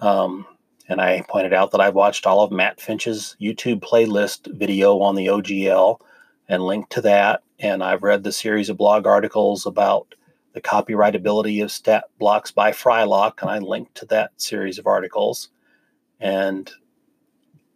Um, 0.00 0.46
and 0.90 1.00
I 1.00 1.24
pointed 1.28 1.54
out 1.54 1.70
that 1.70 1.80
I've 1.80 1.94
watched 1.94 2.26
all 2.26 2.42
of 2.42 2.50
Matt 2.50 2.80
Finch's 2.80 3.36
YouTube 3.40 3.80
playlist 3.80 4.52
video 4.58 4.98
on 5.00 5.14
the 5.14 5.26
OGL 5.26 6.00
and 6.48 6.64
linked 6.64 6.90
to 6.90 7.00
that. 7.02 7.44
And 7.60 7.84
I've 7.84 8.02
read 8.02 8.24
the 8.24 8.32
series 8.32 8.68
of 8.68 8.76
blog 8.76 9.06
articles 9.06 9.66
about 9.66 10.16
the 10.52 10.60
copyrightability 10.60 11.62
of 11.62 11.70
stat 11.70 12.06
blocks 12.18 12.50
by 12.50 12.72
Frylock, 12.72 13.40
and 13.40 13.48
I 13.48 13.58
linked 13.60 13.94
to 13.98 14.06
that 14.06 14.32
series 14.36 14.80
of 14.80 14.88
articles. 14.88 15.50
And 16.18 16.68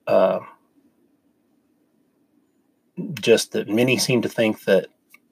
uh, 0.09 0.41
just 3.21 3.53
that 3.53 3.69
many 3.69 3.97
seem 3.97 4.23
to 4.23 4.29
think 4.29 4.65
that 4.65 4.89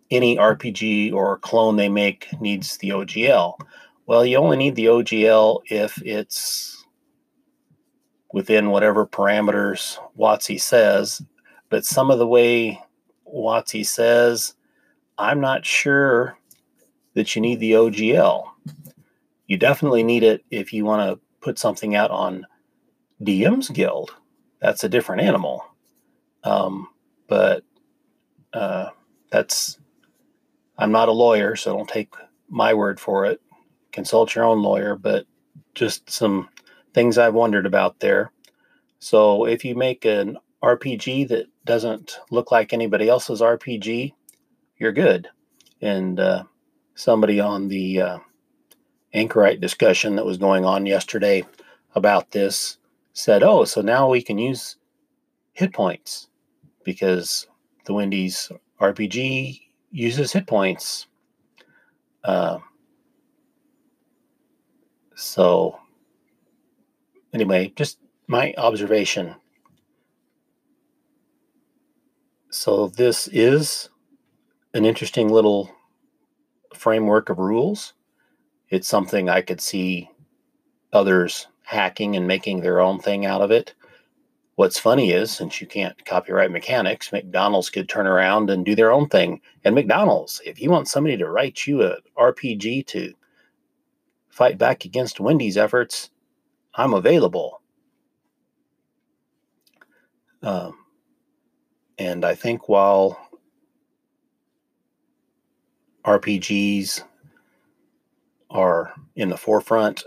any 0.09 0.37
RPG 0.37 1.13
or 1.13 1.39
clone 1.39 1.75
they 1.75 1.89
make 1.89 2.29
needs 2.41 2.77
the 2.77 2.91
OGL. 2.91 3.59
Well, 4.07 4.25
you 4.25 4.37
only 4.37 4.57
need 4.57 4.77
the 4.77 4.87
OGL 4.87 5.63
if 5.69 6.01
it's 6.03 6.82
within 8.33 8.71
whatever 8.71 9.07
parameters 9.07 9.99
WotC 10.19 10.61
says. 10.61 11.23
But 11.69 11.85
some 11.85 12.11
of 12.11 12.19
the 12.19 12.27
way 12.27 12.81
WotC 13.33 13.87
says, 13.87 14.55
I'm 15.19 15.41
not 15.41 15.65
sure 15.65 16.37
that 17.15 17.35
you 17.35 17.43
need 17.43 17.61
the 17.61 17.73
OGL. 17.73 18.45
You 19.47 19.57
definitely 19.59 20.03
need 20.03 20.23
it 20.23 20.45
if 20.51 20.73
you 20.73 20.85
want 20.85 21.03
to 21.03 21.21
put 21.41 21.59
something 21.59 21.95
out 21.95 22.11
on 22.11 22.47
DM's 23.23 23.69
Guild. 23.69 24.15
That's 24.61 24.85
a 24.85 24.89
different 24.89 25.23
animal. 25.23 25.65
Um, 26.45 26.89
but 27.29 27.65
uh, 28.53 28.89
that's, 29.31 29.79
I'm 30.79 30.93
not 30.93 31.09
a 31.09 31.13
lawyer, 31.13 31.57
so 31.57 31.77
don't 31.77 31.89
take 31.89 32.15
my 32.49 32.75
word 32.75 32.99
for 32.99 33.27
it. 33.27 33.41
Consult 33.93 34.35
your 34.35 34.45
own 34.45 34.63
lawyer, 34.63 34.97
but 34.97 35.27
just 35.75 36.11
some 36.11 36.49
things 36.95 37.19
I've 37.19 37.35
wondered 37.35 37.67
about 37.67 38.01
there. 38.01 38.33
So 38.99 39.47
if 39.47 39.65
you 39.65 39.75
make 39.75 40.05
an 40.05 40.39
RPG 40.63 41.29
that 41.29 41.47
doesn't 41.65 42.19
look 42.31 42.53
like 42.53 42.73
anybody 42.73 43.09
else's 43.09 43.41
RPG, 43.41 44.13
you're 44.79 44.93
good. 44.93 45.29
And 45.81 46.21
uh, 46.21 46.45
somebody 46.95 47.41
on 47.41 47.69
the 47.69 48.01
uh, 48.01 48.19
Anchorite 49.15 49.61
discussion 49.61 50.17
that 50.17 50.27
was 50.27 50.39
going 50.39 50.65
on 50.65 50.87
yesterday 50.87 51.45
about 51.95 52.31
this 52.31 52.79
said, 53.13 53.43
"Oh, 53.43 53.65
so 53.65 53.81
now 53.81 54.09
we 54.09 54.23
can 54.23 54.39
use 54.39 54.77
hit 55.53 55.73
points 55.73 56.29
because 56.85 57.47
the 57.85 57.93
Wendy's 57.93 58.51
RPG 58.81 59.61
uses 59.91 60.33
hit 60.33 60.47
points." 60.47 61.07
Uh, 62.25 62.59
so 65.15 65.79
anyway, 67.33 67.73
just 67.77 67.99
my 68.27 68.55
observation. 68.57 69.35
So, 72.51 72.89
this 72.89 73.29
is 73.29 73.89
an 74.75 74.85
interesting 74.85 75.29
little 75.29 75.71
framework 76.75 77.31
of 77.31 77.39
rules. 77.39 77.95
It's 78.69 78.89
something 78.89 79.29
I 79.29 79.41
could 79.41 79.61
see 79.61 80.11
others 80.93 81.47
hacking 81.63 82.17
and 82.17 82.27
making 82.27 82.61
their 82.61 82.81
own 82.81 82.99
thing 82.99 83.25
out 83.25 83.41
of 83.41 83.51
it. 83.51 83.75
What's 84.57 84.79
funny 84.79 85.13
is, 85.13 85.31
since 85.31 85.61
you 85.61 85.67
can't 85.67 86.05
copyright 86.05 86.51
mechanics, 86.51 87.11
McDonald's 87.11 87.71
could 87.71 87.89
turn 87.89 88.07
around 88.07 88.51
and 88.51 88.65
do 88.65 88.75
their 88.75 88.93
own 88.93 89.09
thing. 89.09 89.41
And 89.65 89.75
McDonald's, 89.75 90.43
if 90.45 90.61
you 90.61 90.71
want 90.71 90.89
somebody 90.89 91.17
to 91.17 91.31
write 91.31 91.67
you 91.67 91.83
a 91.83 91.97
RPG 92.19 92.87
to 92.89 93.15
fight 94.29 94.59
back 94.59 94.85
against 94.85 95.21
Wendy's 95.21 95.57
efforts, 95.57 96.11
I'm 96.75 96.95
available. 96.95 97.61
Um, 100.43 100.79
and 101.99 102.25
I 102.25 102.35
think 102.35 102.69
while 102.69 103.19
RPGs 106.05 107.05
are 108.51 108.93
in 109.15 109.29
the 109.29 109.37
forefront, 109.37 110.05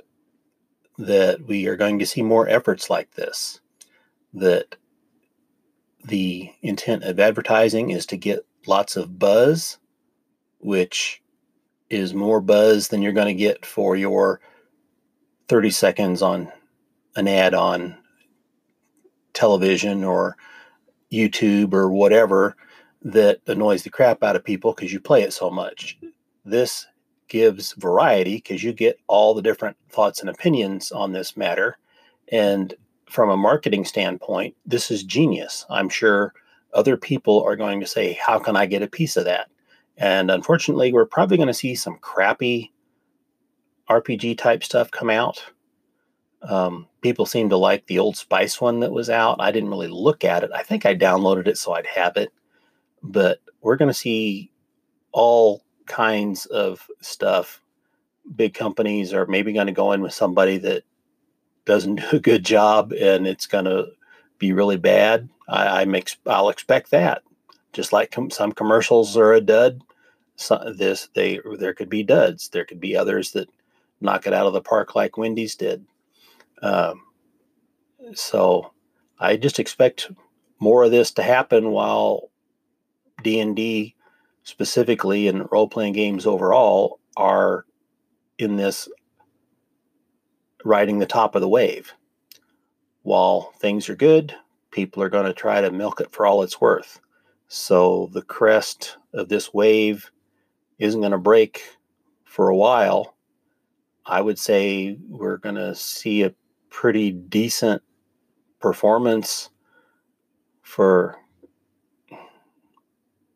that 0.98 1.46
we 1.46 1.68
are 1.68 1.76
going 1.76 2.00
to 2.00 2.06
see 2.06 2.22
more 2.22 2.48
efforts 2.48 2.90
like 2.90 3.12
this. 3.12 3.60
That 4.34 4.76
the 6.06 6.52
intent 6.62 7.04
of 7.04 7.20
advertising 7.20 7.92
is 7.92 8.06
to 8.08 8.18
get 8.18 8.46
lots 8.68 8.96
of 8.96 9.18
buzz, 9.18 9.78
which 10.60 11.22
is 11.90 12.14
more 12.14 12.42
buzz 12.42 12.88
than 12.88 13.02
you're 13.02 13.14
going 13.14 13.28
to 13.28 13.34
get 13.34 13.66
for 13.66 13.96
your 13.96 14.42
30 15.48 15.70
seconds 15.70 16.22
on 16.22 16.52
an 17.16 17.28
ad 17.28 17.54
on 17.54 17.98
television 19.34 20.04
or 20.04 20.38
YouTube 21.12 21.74
or 21.74 21.90
whatever 21.90 22.56
that 23.04 23.40
annoys 23.48 23.84
the 23.84 23.90
crap 23.90 24.24
out 24.24 24.36
of 24.36 24.44
people 24.44 24.74
because 24.74 24.92
you 24.92 25.00
play 25.00 25.22
it 25.22 25.34
so 25.34 25.50
much. 25.50 25.98
This 26.44 26.88
gives 27.28 27.74
variety 27.74 28.36
because 28.36 28.64
you 28.64 28.74
get 28.74 29.00
all 29.08 29.34
the 29.34 29.42
different 29.42 29.78
thoughts 29.90 30.22
and 30.22 30.30
opinions 30.30 30.92
on 30.92 31.12
this 31.12 31.38
matter. 31.38 31.78
And 32.32 32.74
from 33.06 33.30
a 33.30 33.38
marketing 33.38 33.86
standpoint, 33.86 34.56
this 34.66 34.90
is 34.90 35.04
genius. 35.04 35.66
I'm 35.70 35.90
sure 35.90 36.34
other 36.74 36.98
people 36.98 37.44
are 37.44 37.56
going 37.56 37.80
to 37.80 37.88
say, 37.88 38.14
How 38.14 38.40
can 38.40 38.56
I 38.56 38.66
get 38.66 38.82
a 38.82 38.88
piece 38.88 39.18
of 39.18 39.26
that? 39.26 39.50
And 39.98 40.30
unfortunately, 40.30 40.92
we're 40.92 41.06
probably 41.06 41.38
going 41.38 41.48
to 41.48 41.54
see 41.54 41.76
some 41.76 41.98
crappy 42.00 42.74
RPG 43.90 44.38
type 44.38 44.64
stuff 44.64 44.92
come 44.92 45.10
out. 45.10 45.44
Um, 46.42 46.88
people 47.02 47.26
seem 47.26 47.50
to 47.50 47.58
like 47.58 47.88
the 47.88 48.00
Old 48.00 48.18
Spice 48.18 48.62
one 48.62 48.80
that 48.82 48.92
was 48.92 49.10
out. 49.10 49.38
I 49.40 49.52
didn't 49.52 49.70
really 49.70 49.88
look 49.88 50.24
at 50.24 50.44
it. 50.44 50.52
I 50.54 50.64
think 50.64 50.86
I 50.86 50.96
downloaded 50.96 51.48
it 51.48 51.58
so 51.58 51.74
I'd 51.74 51.88
have 51.88 52.18
it. 52.18 52.32
But 53.02 53.40
we're 53.62 53.78
going 53.78 53.90
to 53.90 53.94
see 53.94 54.52
all 55.12 55.64
kinds 55.86 56.46
of 56.48 56.88
stuff. 57.02 57.62
Big 58.36 58.54
companies 58.54 59.14
are 59.14 59.26
maybe 59.26 59.54
going 59.54 59.68
to 59.68 59.74
go 59.74 59.92
in 59.92 60.02
with 60.02 60.14
somebody 60.14 60.58
that 60.60 60.84
doesn't 61.66 61.96
do 62.12 62.18
a 62.18 62.20
good 62.20 62.46
job 62.46 62.92
and 62.94 63.28
it's 63.28 63.48
going 63.48 63.66
to 63.66 63.88
be 64.38 64.54
really 64.54 64.78
bad. 64.78 65.30
I, 65.48 65.82
I 65.82 65.86
make, 65.86 66.12
I'll 66.26 66.50
expect 66.50 66.92
that. 66.92 67.24
Just 67.74 67.92
like 67.92 68.12
com- 68.12 68.32
some 68.32 68.52
commercials 68.54 69.18
are 69.18 69.34
a 69.34 69.42
dud, 69.42 69.82
so 70.38 70.74
this 70.78 71.10
they 71.14 71.42
there 71.60 71.74
could 71.74 71.90
be 71.90 72.04
duds. 72.04 72.48
There 72.48 72.64
could 72.64 72.80
be 72.80 72.96
others 72.96 73.32
that 73.32 73.50
knock 74.02 74.28
it 74.28 74.34
out 74.34 74.48
of 74.48 74.54
the 74.54 74.62
park 74.62 74.96
like 74.96 75.18
Wendy's 75.18 75.56
did. 75.56 75.86
Um, 76.62 77.02
so 78.14 78.72
I 79.20 79.38
just 79.38 79.60
expect 79.60 80.12
more 80.60 80.84
of 80.84 80.92
this 80.92 81.12
to 81.12 81.24
happen 81.24 81.72
while 81.72 82.32
D 83.24 83.40
and 83.40 83.56
D 83.56 83.96
specifically 84.44 85.28
and 85.28 85.48
role 85.52 85.68
playing 85.68 85.94
games 85.94 86.26
overall 86.26 87.00
are 87.18 87.66
in 88.38 88.56
this 88.58 88.88
riding 90.64 91.00
the 91.00 91.06
top 91.06 91.36
of 91.36 91.42
the 91.42 91.50
wave. 91.50 91.94
While 93.04 93.54
things 93.60 93.90
are 93.90 93.96
good, 93.96 94.36
people 94.72 95.02
are 95.02 95.10
going 95.10 95.26
to 95.26 95.34
try 95.34 95.62
to 95.62 95.72
milk 95.72 96.02
it 96.02 96.12
for 96.12 96.26
all 96.26 96.44
it's 96.44 96.60
worth. 96.60 97.00
So 97.48 98.10
the 98.14 98.24
crest 98.24 98.98
of 99.14 99.30
this 99.30 99.54
wave 99.54 100.12
isn't 100.80 101.00
going 101.00 101.12
to 101.12 101.18
break 101.18 101.62
for 102.24 102.50
a 102.50 102.56
while. 102.56 103.15
I 104.06 104.22
would 104.22 104.38
say 104.38 104.98
we're 105.10 105.38
going 105.38 105.56
to 105.56 105.74
see 105.76 106.24
a 106.24 106.34
pretty 106.70 107.12
decent 107.12 107.82
performance 108.60 109.50
for 110.62 111.18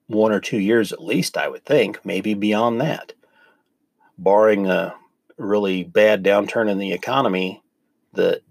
one 0.08 0.32
or 0.32 0.40
two 0.40 0.60
years 0.60 0.92
at 0.92 1.04
least, 1.04 1.38
I 1.38 1.48
would 1.48 1.66
think, 1.66 2.04
maybe 2.04 2.34
beyond 2.34 2.82
that. 2.82 3.14
Barring 4.18 4.68
a 4.68 4.96
really 5.38 5.84
bad 5.84 6.24
downturn 6.24 6.70
in 6.70 6.78
the 6.78 6.92
economy 6.92 7.64
that 8.14 8.42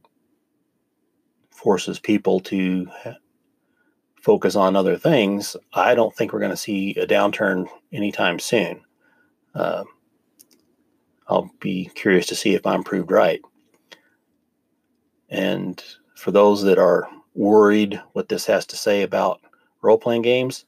forces 1.50 1.98
people 1.98 2.40
to 2.40 2.88
focus 4.22 4.54
on 4.56 4.76
other 4.76 4.96
things, 4.96 5.56
I 5.72 5.94
don't 5.94 6.14
think 6.14 6.32
we're 6.32 6.38
going 6.38 6.50
to 6.50 6.56
see 6.56 6.94
a 6.96 7.06
downturn 7.06 7.68
anytime 7.92 8.38
soon. 8.38 8.82
Uh, 9.54 9.84
I'll 11.28 11.50
be 11.60 11.90
curious 11.94 12.26
to 12.26 12.34
see 12.34 12.54
if 12.54 12.66
I'm 12.66 12.82
proved 12.82 13.10
right. 13.10 13.40
And 15.28 15.82
for 16.16 16.30
those 16.30 16.62
that 16.62 16.78
are 16.78 17.08
worried 17.34 18.00
what 18.12 18.28
this 18.28 18.46
has 18.46 18.66
to 18.66 18.76
say 18.76 19.02
about 19.02 19.40
role 19.82 19.98
playing 19.98 20.22
games, 20.22 20.64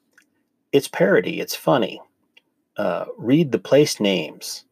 it's 0.72 0.88
parody, 0.88 1.40
it's 1.40 1.54
funny. 1.56 2.00
Uh, 2.76 3.06
read 3.18 3.52
the 3.52 3.58
place 3.58 4.00
names, 4.00 4.64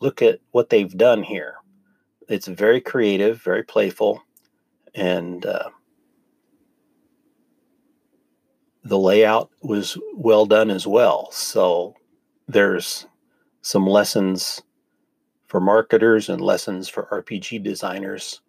look 0.00 0.22
at 0.22 0.40
what 0.52 0.70
they've 0.70 0.96
done 0.96 1.22
here. 1.22 1.56
It's 2.28 2.46
very 2.46 2.80
creative, 2.80 3.42
very 3.42 3.62
playful, 3.62 4.22
and 4.94 5.44
uh, 5.44 5.70
the 8.84 8.98
layout 8.98 9.50
was 9.62 9.98
well 10.14 10.46
done 10.46 10.70
as 10.70 10.86
well. 10.86 11.30
So 11.32 11.94
there's 12.48 13.06
some 13.62 13.86
lessons 13.86 14.62
for 15.50 15.58
marketers 15.60 16.28
and 16.28 16.40
lessons 16.40 16.88
for 16.88 17.08
RPG 17.10 17.64
designers 17.64 18.40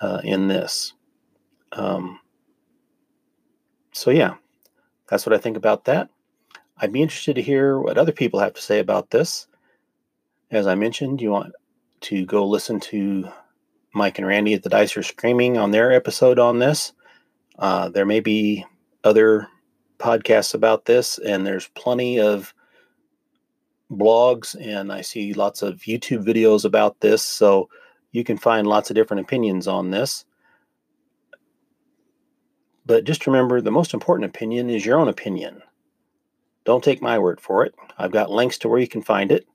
uh, 0.00 0.20
in 0.22 0.46
this. 0.46 0.92
Um, 1.72 2.20
so, 3.90 4.12
yeah, 4.12 4.36
that's 5.08 5.26
what 5.26 5.34
I 5.34 5.38
think 5.38 5.56
about 5.56 5.86
that. 5.86 6.10
I'd 6.76 6.92
be 6.92 7.02
interested 7.02 7.34
to 7.34 7.42
hear 7.42 7.80
what 7.80 7.98
other 7.98 8.12
people 8.12 8.38
have 8.38 8.54
to 8.54 8.62
say 8.62 8.78
about 8.78 9.10
this. 9.10 9.48
As 10.52 10.68
I 10.68 10.76
mentioned, 10.76 11.20
you 11.20 11.32
want 11.32 11.54
to 12.02 12.24
go 12.24 12.46
listen 12.46 12.78
to 12.78 13.28
Mike 13.92 14.18
and 14.18 14.26
Randy 14.26 14.54
at 14.54 14.62
the 14.62 14.70
Dicer 14.70 15.02
Screaming 15.02 15.58
on 15.58 15.72
their 15.72 15.92
episode 15.92 16.38
on 16.38 16.60
this. 16.60 16.92
Uh, 17.58 17.88
there 17.88 18.06
may 18.06 18.20
be 18.20 18.64
other 19.02 19.48
podcasts 19.98 20.54
about 20.54 20.84
this, 20.84 21.18
and 21.18 21.44
there's 21.44 21.66
plenty 21.74 22.20
of 22.20 22.54
blogs, 23.90 24.54
and 24.60 24.92
I 24.92 25.00
see 25.00 25.32
lots 25.32 25.62
of 25.62 25.80
YouTube 25.80 26.24
videos 26.24 26.64
about 26.64 27.00
this. 27.00 27.22
So 27.22 27.68
you 28.12 28.24
can 28.24 28.38
find 28.38 28.66
lots 28.66 28.90
of 28.90 28.96
different 28.96 29.22
opinions 29.22 29.66
on 29.66 29.90
this. 29.90 30.24
But 32.86 33.04
just 33.04 33.26
remember 33.26 33.60
the 33.60 33.70
most 33.70 33.92
important 33.92 34.30
opinion 34.30 34.70
is 34.70 34.84
your 34.84 34.98
own 34.98 35.08
opinion. 35.08 35.62
Don't 36.64 36.82
take 36.82 37.02
my 37.02 37.18
word 37.18 37.40
for 37.40 37.64
it. 37.64 37.74
I've 37.98 38.12
got 38.12 38.30
links 38.30 38.58
to 38.58 38.68
where 38.68 38.78
you 38.78 38.88
can 38.88 39.02
find 39.02 39.30
it. 39.30 39.46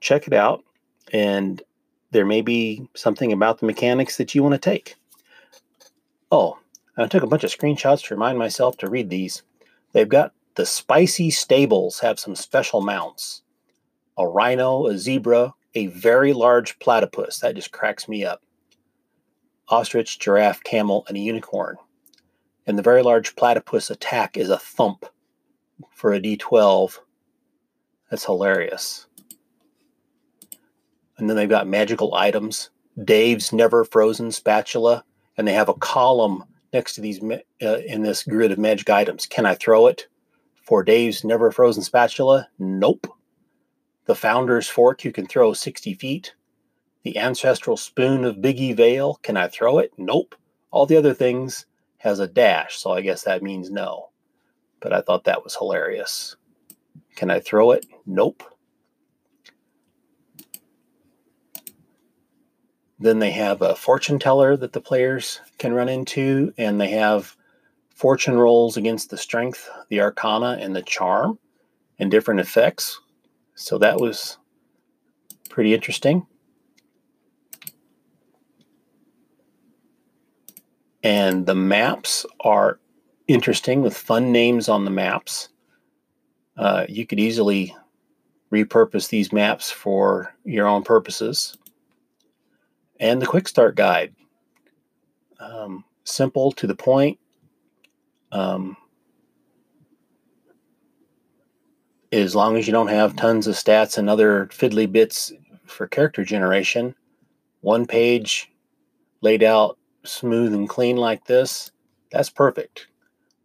Check 0.00 0.26
it 0.26 0.32
out, 0.32 0.64
and 1.12 1.62
there 2.10 2.26
may 2.26 2.40
be 2.40 2.88
something 2.94 3.32
about 3.32 3.58
the 3.58 3.66
mechanics 3.66 4.16
that 4.16 4.34
you 4.34 4.42
want 4.42 4.54
to 4.54 4.58
take. 4.58 4.96
Oh, 6.32 6.58
I 6.96 7.06
took 7.06 7.22
a 7.22 7.26
bunch 7.26 7.44
of 7.44 7.50
screenshots 7.50 8.06
to 8.06 8.14
remind 8.14 8.38
myself 8.38 8.76
to 8.78 8.90
read 8.90 9.10
these. 9.10 9.42
They've 9.92 10.08
got 10.08 10.32
the 10.54 10.66
spicy 10.66 11.30
stables 11.30 12.00
have 12.00 12.18
some 12.18 12.34
special 12.34 12.80
mounts 12.80 13.42
a 14.20 14.28
rhino, 14.28 14.86
a 14.86 14.98
zebra, 14.98 15.54
a 15.74 15.86
very 15.86 16.32
large 16.32 16.78
platypus. 16.78 17.38
That 17.38 17.54
just 17.54 17.72
cracks 17.72 18.06
me 18.08 18.24
up. 18.24 18.42
Ostrich, 19.68 20.18
giraffe, 20.18 20.62
camel, 20.62 21.04
and 21.08 21.16
a 21.16 21.20
unicorn. 21.20 21.76
And 22.66 22.78
the 22.78 22.82
very 22.82 23.02
large 23.02 23.34
platypus 23.34 23.90
attack 23.90 24.36
is 24.36 24.50
a 24.50 24.58
thump 24.58 25.06
for 25.94 26.12
a 26.12 26.20
d12. 26.20 26.98
That's 28.10 28.24
hilarious. 28.24 29.06
And 31.16 31.28
then 31.28 31.36
they've 31.36 31.48
got 31.48 31.66
magical 31.66 32.14
items. 32.14 32.70
Dave's 33.02 33.52
never 33.52 33.84
frozen 33.84 34.32
spatula, 34.32 35.04
and 35.38 35.48
they 35.48 35.52
have 35.52 35.68
a 35.68 35.74
column 35.74 36.44
next 36.72 36.94
to 36.94 37.00
these 37.00 37.22
uh, 37.62 37.78
in 37.86 38.02
this 38.02 38.24
grid 38.24 38.52
of 38.52 38.58
magic 38.58 38.90
items. 38.90 39.26
Can 39.26 39.46
I 39.46 39.54
throw 39.54 39.86
it 39.86 40.08
for 40.62 40.82
Dave's 40.82 41.24
never 41.24 41.50
frozen 41.50 41.82
spatula? 41.82 42.48
Nope. 42.58 43.06
The 44.06 44.14
founder's 44.14 44.68
fork 44.68 45.04
you 45.04 45.12
can 45.12 45.26
throw 45.26 45.52
60 45.52 45.94
feet. 45.94 46.34
The 47.02 47.18
ancestral 47.18 47.76
spoon 47.76 48.24
of 48.24 48.36
Biggie 48.36 48.76
Vale, 48.76 49.18
can 49.22 49.36
I 49.36 49.48
throw 49.48 49.78
it? 49.78 49.92
Nope. 49.96 50.34
All 50.70 50.86
the 50.86 50.96
other 50.96 51.14
things 51.14 51.66
has 51.98 52.18
a 52.18 52.26
dash, 52.28 52.76
so 52.78 52.92
I 52.92 53.02
guess 53.02 53.22
that 53.22 53.42
means 53.42 53.70
no. 53.70 54.10
But 54.80 54.92
I 54.92 55.00
thought 55.00 55.24
that 55.24 55.44
was 55.44 55.56
hilarious. 55.56 56.36
Can 57.14 57.30
I 57.30 57.40
throw 57.40 57.72
it? 57.72 57.86
Nope. 58.06 58.42
Then 62.98 63.18
they 63.18 63.30
have 63.30 63.62
a 63.62 63.74
fortune 63.74 64.18
teller 64.18 64.56
that 64.56 64.72
the 64.72 64.80
players 64.80 65.40
can 65.58 65.72
run 65.72 65.88
into, 65.88 66.52
and 66.58 66.80
they 66.80 66.90
have 66.90 67.36
fortune 67.94 68.36
rolls 68.36 68.76
against 68.76 69.10
the 69.10 69.16
strength, 69.16 69.68
the 69.88 70.00
arcana, 70.00 70.58
and 70.60 70.76
the 70.76 70.82
charm, 70.82 71.38
and 71.98 72.10
different 72.10 72.40
effects. 72.40 73.00
So 73.60 73.76
that 73.76 74.00
was 74.00 74.38
pretty 75.50 75.74
interesting. 75.74 76.26
And 81.02 81.44
the 81.44 81.54
maps 81.54 82.24
are 82.40 82.80
interesting 83.28 83.82
with 83.82 83.94
fun 83.94 84.32
names 84.32 84.70
on 84.70 84.86
the 84.86 84.90
maps. 84.90 85.50
Uh, 86.56 86.86
you 86.88 87.06
could 87.06 87.20
easily 87.20 87.76
repurpose 88.50 89.10
these 89.10 89.30
maps 89.30 89.70
for 89.70 90.34
your 90.42 90.66
own 90.66 90.82
purposes 90.82 91.58
and 92.98 93.20
the 93.20 93.26
quick 93.26 93.46
start 93.46 93.76
guide. 93.76 94.14
Um, 95.38 95.84
simple 96.04 96.50
to 96.52 96.66
the 96.66 96.74
point. 96.74 97.18
Um, 98.32 98.78
as 102.12 102.34
long 102.34 102.56
as 102.56 102.66
you 102.66 102.72
don't 102.72 102.88
have 102.88 103.16
tons 103.16 103.46
of 103.46 103.54
stats 103.54 103.98
and 103.98 104.10
other 104.10 104.46
fiddly 104.46 104.90
bits 104.90 105.32
for 105.64 105.86
character 105.86 106.24
generation, 106.24 106.94
one 107.60 107.86
page 107.86 108.50
laid 109.20 109.42
out 109.42 109.78
smooth 110.04 110.54
and 110.54 110.68
clean 110.68 110.96
like 110.96 111.24
this, 111.26 111.70
that's 112.10 112.30
perfect. 112.30 112.88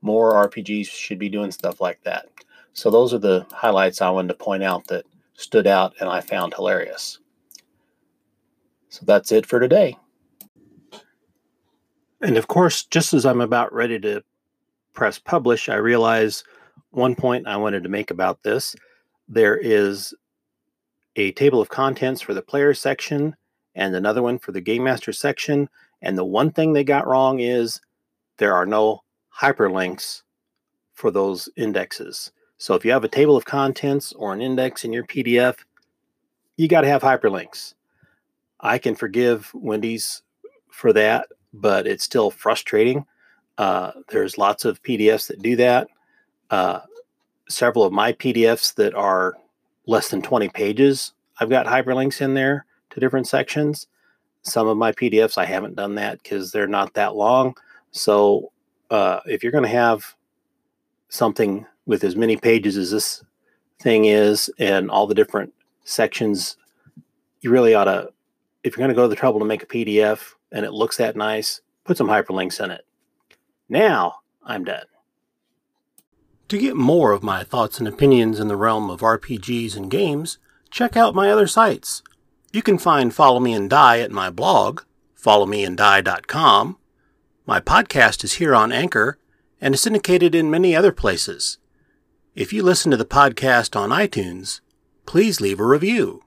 More 0.02 0.34
RPGs 0.48 0.88
should 0.88 1.20
be 1.20 1.30
doing 1.30 1.52
stuff 1.52 1.82
like 1.82 2.02
that. 2.04 2.28
So, 2.74 2.90
those 2.90 3.14
are 3.14 3.20
the 3.20 3.46
highlights 3.52 4.02
I 4.02 4.10
wanted 4.10 4.30
to 4.30 4.34
point 4.34 4.64
out 4.64 4.88
that 4.88 5.06
stood 5.36 5.68
out 5.68 5.94
and 6.00 6.10
I 6.10 6.22
found 6.22 6.54
hilarious. 6.54 7.20
So 8.90 9.06
that's 9.06 9.32
it 9.32 9.46
for 9.46 9.60
today. 9.60 9.98
And 12.22 12.38
of 12.38 12.48
course, 12.48 12.86
just 12.86 13.14
as 13.14 13.26
I'm 13.26 13.42
about 13.42 13.74
ready 13.74 14.00
to 14.00 14.24
press 14.94 15.20
publish, 15.20 15.68
I 15.68 15.76
realize 15.76 16.46
one 16.96 17.16
point 17.16 17.48
I 17.48 17.58
wanted 17.58 17.84
to 17.84 17.90
make 17.90 18.12
about 18.12 18.44
this. 18.44 18.76
there 19.28 19.58
is 19.58 20.14
a 21.16 21.32
table 21.32 21.62
of 21.62 21.70
contents 21.70 22.22
for 22.22 22.34
the 22.34 22.42
player 22.42 22.74
section 22.74 23.36
and 23.74 23.96
another 23.96 24.22
one 24.22 24.38
for 24.38 24.52
the 24.52 24.62
game 24.62 24.84
master 24.84 25.12
section. 25.12 25.70
And 26.02 26.18
the 26.18 26.26
one 26.26 26.52
thing 26.52 26.74
they 26.74 26.84
got 26.84 27.08
wrong 27.08 27.40
is 27.40 27.82
there 28.38 28.54
are 28.54 28.66
no 28.66 29.04
hyperlinks 29.40 30.24
for 30.94 31.12
those 31.12 31.50
indexes. 31.56 32.32
So 32.58 32.74
if 32.76 32.86
you 32.86 32.92
have 32.92 33.04
a 33.04 33.10
table 33.10 33.36
of 33.36 33.46
contents 33.46 34.14
or 34.14 34.34
an 34.34 34.42
index 34.42 34.86
in 34.86 34.94
your 34.94 35.04
PDF, 35.04 35.58
you 36.58 36.68
got 36.68 36.82
to 36.82 36.88
have 36.88 37.02
hyperlinks. 37.02 37.74
I 38.60 38.78
can 38.78 38.96
forgive 38.96 39.52
Wendy's 39.54 40.22
for 40.72 40.94
that, 40.94 41.28
but 41.54 41.88
it's 41.88 42.04
still 42.04 42.32
frustrating. 42.32 43.06
Uh, 43.58 43.92
there's 44.10 44.38
lots 44.38 44.66
of 44.66 44.82
PDFs 44.84 45.28
that 45.28 45.42
do 45.42 45.56
that. 45.58 45.88
Uh, 46.50 46.80
several 47.50 47.84
of 47.84 47.94
my 47.94 48.14
PDFs 48.14 48.76
that 48.76 48.94
are 48.94 49.36
less 49.88 50.10
than 50.10 50.22
20 50.22 50.50
pages, 50.50 51.14
I've 51.40 51.50
got 51.50 51.66
hyperlinks 51.66 52.22
in 52.22 52.34
there 52.34 52.66
to 52.92 53.00
different 53.00 53.28
sections. 53.28 53.88
Some 54.42 54.68
of 54.68 54.78
my 54.78 54.92
PDFs, 54.92 55.38
I 55.38 55.46
haven't 55.46 55.76
done 55.76 55.96
that 55.96 56.22
because 56.22 56.52
they're 56.52 56.68
not 56.68 56.94
that 56.94 57.16
long. 57.16 57.56
So 57.92 58.52
uh, 58.90 59.20
if 59.26 59.44
you're 59.44 59.52
going 59.52 59.64
to 59.64 59.70
have 59.70 60.16
something 61.10 61.66
with 61.86 62.04
as 62.04 62.16
many 62.16 62.38
pages 62.38 62.78
as 62.78 62.92
this 62.92 63.24
thing 63.80 64.06
is 64.06 64.50
and 64.60 64.90
all 64.90 65.08
the 65.08 65.16
different 65.16 65.54
sections, 65.84 66.58
you 67.42 67.52
really 67.52 67.74
ought 67.74 67.86
to, 67.86 68.10
if 68.64 68.76
you're 68.76 68.84
going 68.84 68.90
to 68.90 68.96
go 68.96 69.04
to 69.04 69.08
the 69.08 69.16
trouble 69.16 69.40
to 69.40 69.46
make 69.46 69.64
a 69.64 69.68
PDF 69.68 70.34
and 70.52 70.66
it 70.66 70.72
looks 70.72 70.98
that 70.98 71.16
nice, 71.16 71.62
put 71.84 71.98
some 71.98 72.08
hyperlinks 72.08 72.64
in 72.64 72.72
it. 72.72 72.86
Now 73.70 74.16
I'm 74.44 74.64
done. 74.64 74.86
To 76.50 76.60
get 76.60 76.76
more 76.76 77.12
of 77.12 77.24
my 77.24 77.44
thoughts 77.44 77.80
and 77.80 77.88
opinions 77.88 78.40
in 78.40 78.48
the 78.48 78.56
realm 78.56 78.92
of 78.92 79.00
RPGs 79.02 79.76
and 79.76 79.90
games, 79.90 80.38
check 80.70 80.96
out 80.96 81.16
my 81.16 81.32
other 81.32 81.48
sites. 81.48 82.04
You 82.54 82.62
can 82.62 82.78
find 82.78 83.12
Follow 83.12 83.40
Me 83.40 83.54
and 83.54 83.68
Die 83.68 84.00
at 84.00 84.12
my 84.12 84.30
blog, 84.30 84.82
followmeanddie.com. 85.20 86.78
My 87.48 87.60
podcast 87.60 88.24
is 88.24 88.34
here 88.34 88.54
on 88.54 88.72
Anchor 88.72 89.18
and 89.60 89.74
is 89.74 89.82
syndicated 89.82 90.36
in 90.36 90.52
many 90.52 90.76
other 90.76 90.92
places. 90.92 91.58
If 92.36 92.54
you 92.54 92.62
listen 92.62 92.92
to 92.92 92.98
the 92.98 93.06
podcast 93.06 93.76
on 93.76 93.90
iTunes, 93.90 94.62
please 95.08 95.42
leave 95.42 95.60
a 95.60 95.66
review. 95.66 96.22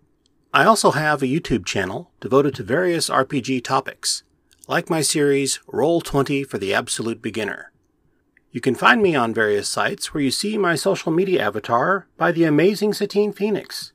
I 0.53 0.65
also 0.65 0.91
have 0.91 1.23
a 1.23 1.27
YouTube 1.27 1.65
channel 1.65 2.11
devoted 2.19 2.57
to 2.57 2.65
various 2.65 3.09
RPG 3.09 3.63
topics, 3.63 4.25
like 4.67 4.91
my 4.91 5.01
series 5.01 5.61
Roll20 5.69 6.45
for 6.45 6.59
the 6.59 6.75
Absolute 6.75 7.23
Beginner. 7.23 7.71
You 8.51 8.61
can 8.63 8.75
find 8.75 9.03
me 9.03 9.15
on 9.15 9.35
various 9.35 9.69
sites 9.69 10.15
where 10.15 10.23
you 10.23 10.31
see 10.31 10.57
my 10.57 10.75
social 10.75 11.13
media 11.13 11.47
avatar 11.47 12.07
by 12.17 12.33
the 12.33 12.45
amazing 12.45 12.95
Satine 12.95 13.33
Phoenix. 13.33 13.93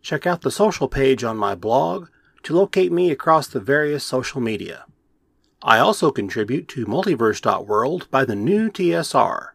Check 0.00 0.26
out 0.26 0.40
the 0.40 0.50
social 0.50 0.88
page 0.88 1.22
on 1.22 1.36
my 1.36 1.54
blog 1.54 2.08
to 2.42 2.56
locate 2.56 2.90
me 2.90 3.10
across 3.10 3.46
the 3.46 3.60
various 3.60 4.04
social 4.04 4.40
media. 4.40 4.84
I 5.62 5.78
also 5.78 6.10
contribute 6.10 6.66
to 6.68 6.86
multiverse.world 6.86 8.10
by 8.10 8.24
the 8.24 8.34
new 8.34 8.68
TSR. 8.68 9.50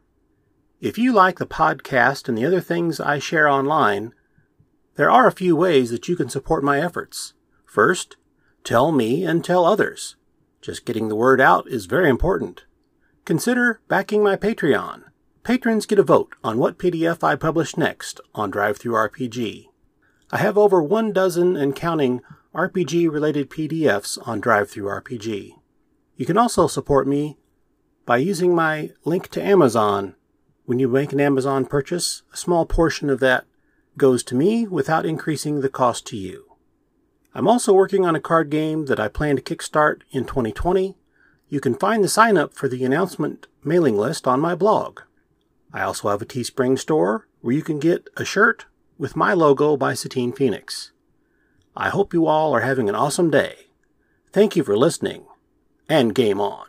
If 0.79 0.97
you 0.97 1.11
like 1.11 1.37
the 1.37 1.45
podcast 1.45 2.29
and 2.29 2.37
the 2.37 2.45
other 2.45 2.61
things 2.61 3.01
I 3.01 3.19
share 3.19 3.49
online, 3.49 4.13
there 4.95 5.11
are 5.11 5.27
a 5.27 5.33
few 5.33 5.53
ways 5.53 5.89
that 5.91 6.07
you 6.07 6.15
can 6.15 6.29
support 6.29 6.63
my 6.63 6.79
efforts. 6.79 7.33
First, 7.65 8.15
tell 8.63 8.93
me 8.93 9.25
and 9.25 9.43
tell 9.43 9.65
others. 9.65 10.15
Just 10.61 10.85
getting 10.85 11.09
the 11.09 11.15
word 11.15 11.41
out 11.41 11.67
is 11.67 11.87
very 11.87 12.09
important. 12.09 12.63
Consider 13.27 13.81
backing 13.89 14.23
my 14.23 14.37
Patreon. 14.37 15.03
Patrons 15.43 15.85
get 15.85 15.99
a 15.99 16.03
vote 16.03 16.33
on 16.45 16.57
what 16.57 16.77
PDF 16.77 17.25
I 17.25 17.35
publish 17.35 17.75
next 17.75 18.21
on 18.33 18.53
DriveThruRPG. 18.53 19.65
I 20.31 20.37
have 20.37 20.57
over 20.57 20.81
one 20.81 21.11
dozen 21.11 21.57
and 21.57 21.75
counting 21.75 22.21
RPG 22.55 23.11
related 23.11 23.49
PDFs 23.49 24.17
on 24.25 24.41
DriveThruRPG. 24.41 25.55
You 26.15 26.25
can 26.25 26.37
also 26.37 26.67
support 26.67 27.05
me 27.05 27.37
by 28.05 28.15
using 28.15 28.55
my 28.55 28.91
link 29.03 29.27
to 29.31 29.43
Amazon. 29.43 30.15
When 30.63 30.79
you 30.79 30.87
make 30.87 31.11
an 31.11 31.19
Amazon 31.19 31.65
purchase, 31.65 32.23
a 32.31 32.37
small 32.37 32.65
portion 32.65 33.09
of 33.09 33.19
that 33.19 33.43
goes 33.97 34.23
to 34.23 34.35
me 34.35 34.65
without 34.65 35.05
increasing 35.05 35.59
the 35.59 35.67
cost 35.67 36.07
to 36.07 36.15
you. 36.15 36.45
I'm 37.33 37.49
also 37.49 37.73
working 37.73 38.05
on 38.05 38.15
a 38.15 38.21
card 38.21 38.49
game 38.49 38.85
that 38.85 39.01
I 39.01 39.09
plan 39.09 39.35
to 39.35 39.41
kickstart 39.41 40.03
in 40.11 40.23
2020 40.23 40.95
you 41.49 41.59
can 41.59 41.75
find 41.75 42.03
the 42.03 42.09
sign 42.09 42.37
up 42.37 42.53
for 42.53 42.67
the 42.67 42.83
announcement 42.83 43.47
mailing 43.63 43.97
list 43.97 44.27
on 44.27 44.39
my 44.39 44.55
blog. 44.55 45.01
I 45.73 45.81
also 45.81 46.09
have 46.09 46.21
a 46.21 46.25
Teespring 46.25 46.77
store 46.79 47.27
where 47.41 47.55
you 47.55 47.61
can 47.61 47.79
get 47.79 48.07
a 48.17 48.25
shirt 48.25 48.65
with 48.97 49.15
my 49.15 49.33
logo 49.33 49.77
by 49.77 49.93
Satine 49.93 50.33
Phoenix. 50.33 50.91
I 51.75 51.89
hope 51.89 52.13
you 52.13 52.25
all 52.25 52.53
are 52.55 52.61
having 52.61 52.89
an 52.89 52.95
awesome 52.95 53.29
day. 53.29 53.67
Thank 54.31 54.55
you 54.55 54.63
for 54.63 54.77
listening, 54.77 55.25
and 55.87 56.15
game 56.15 56.41
on. 56.41 56.65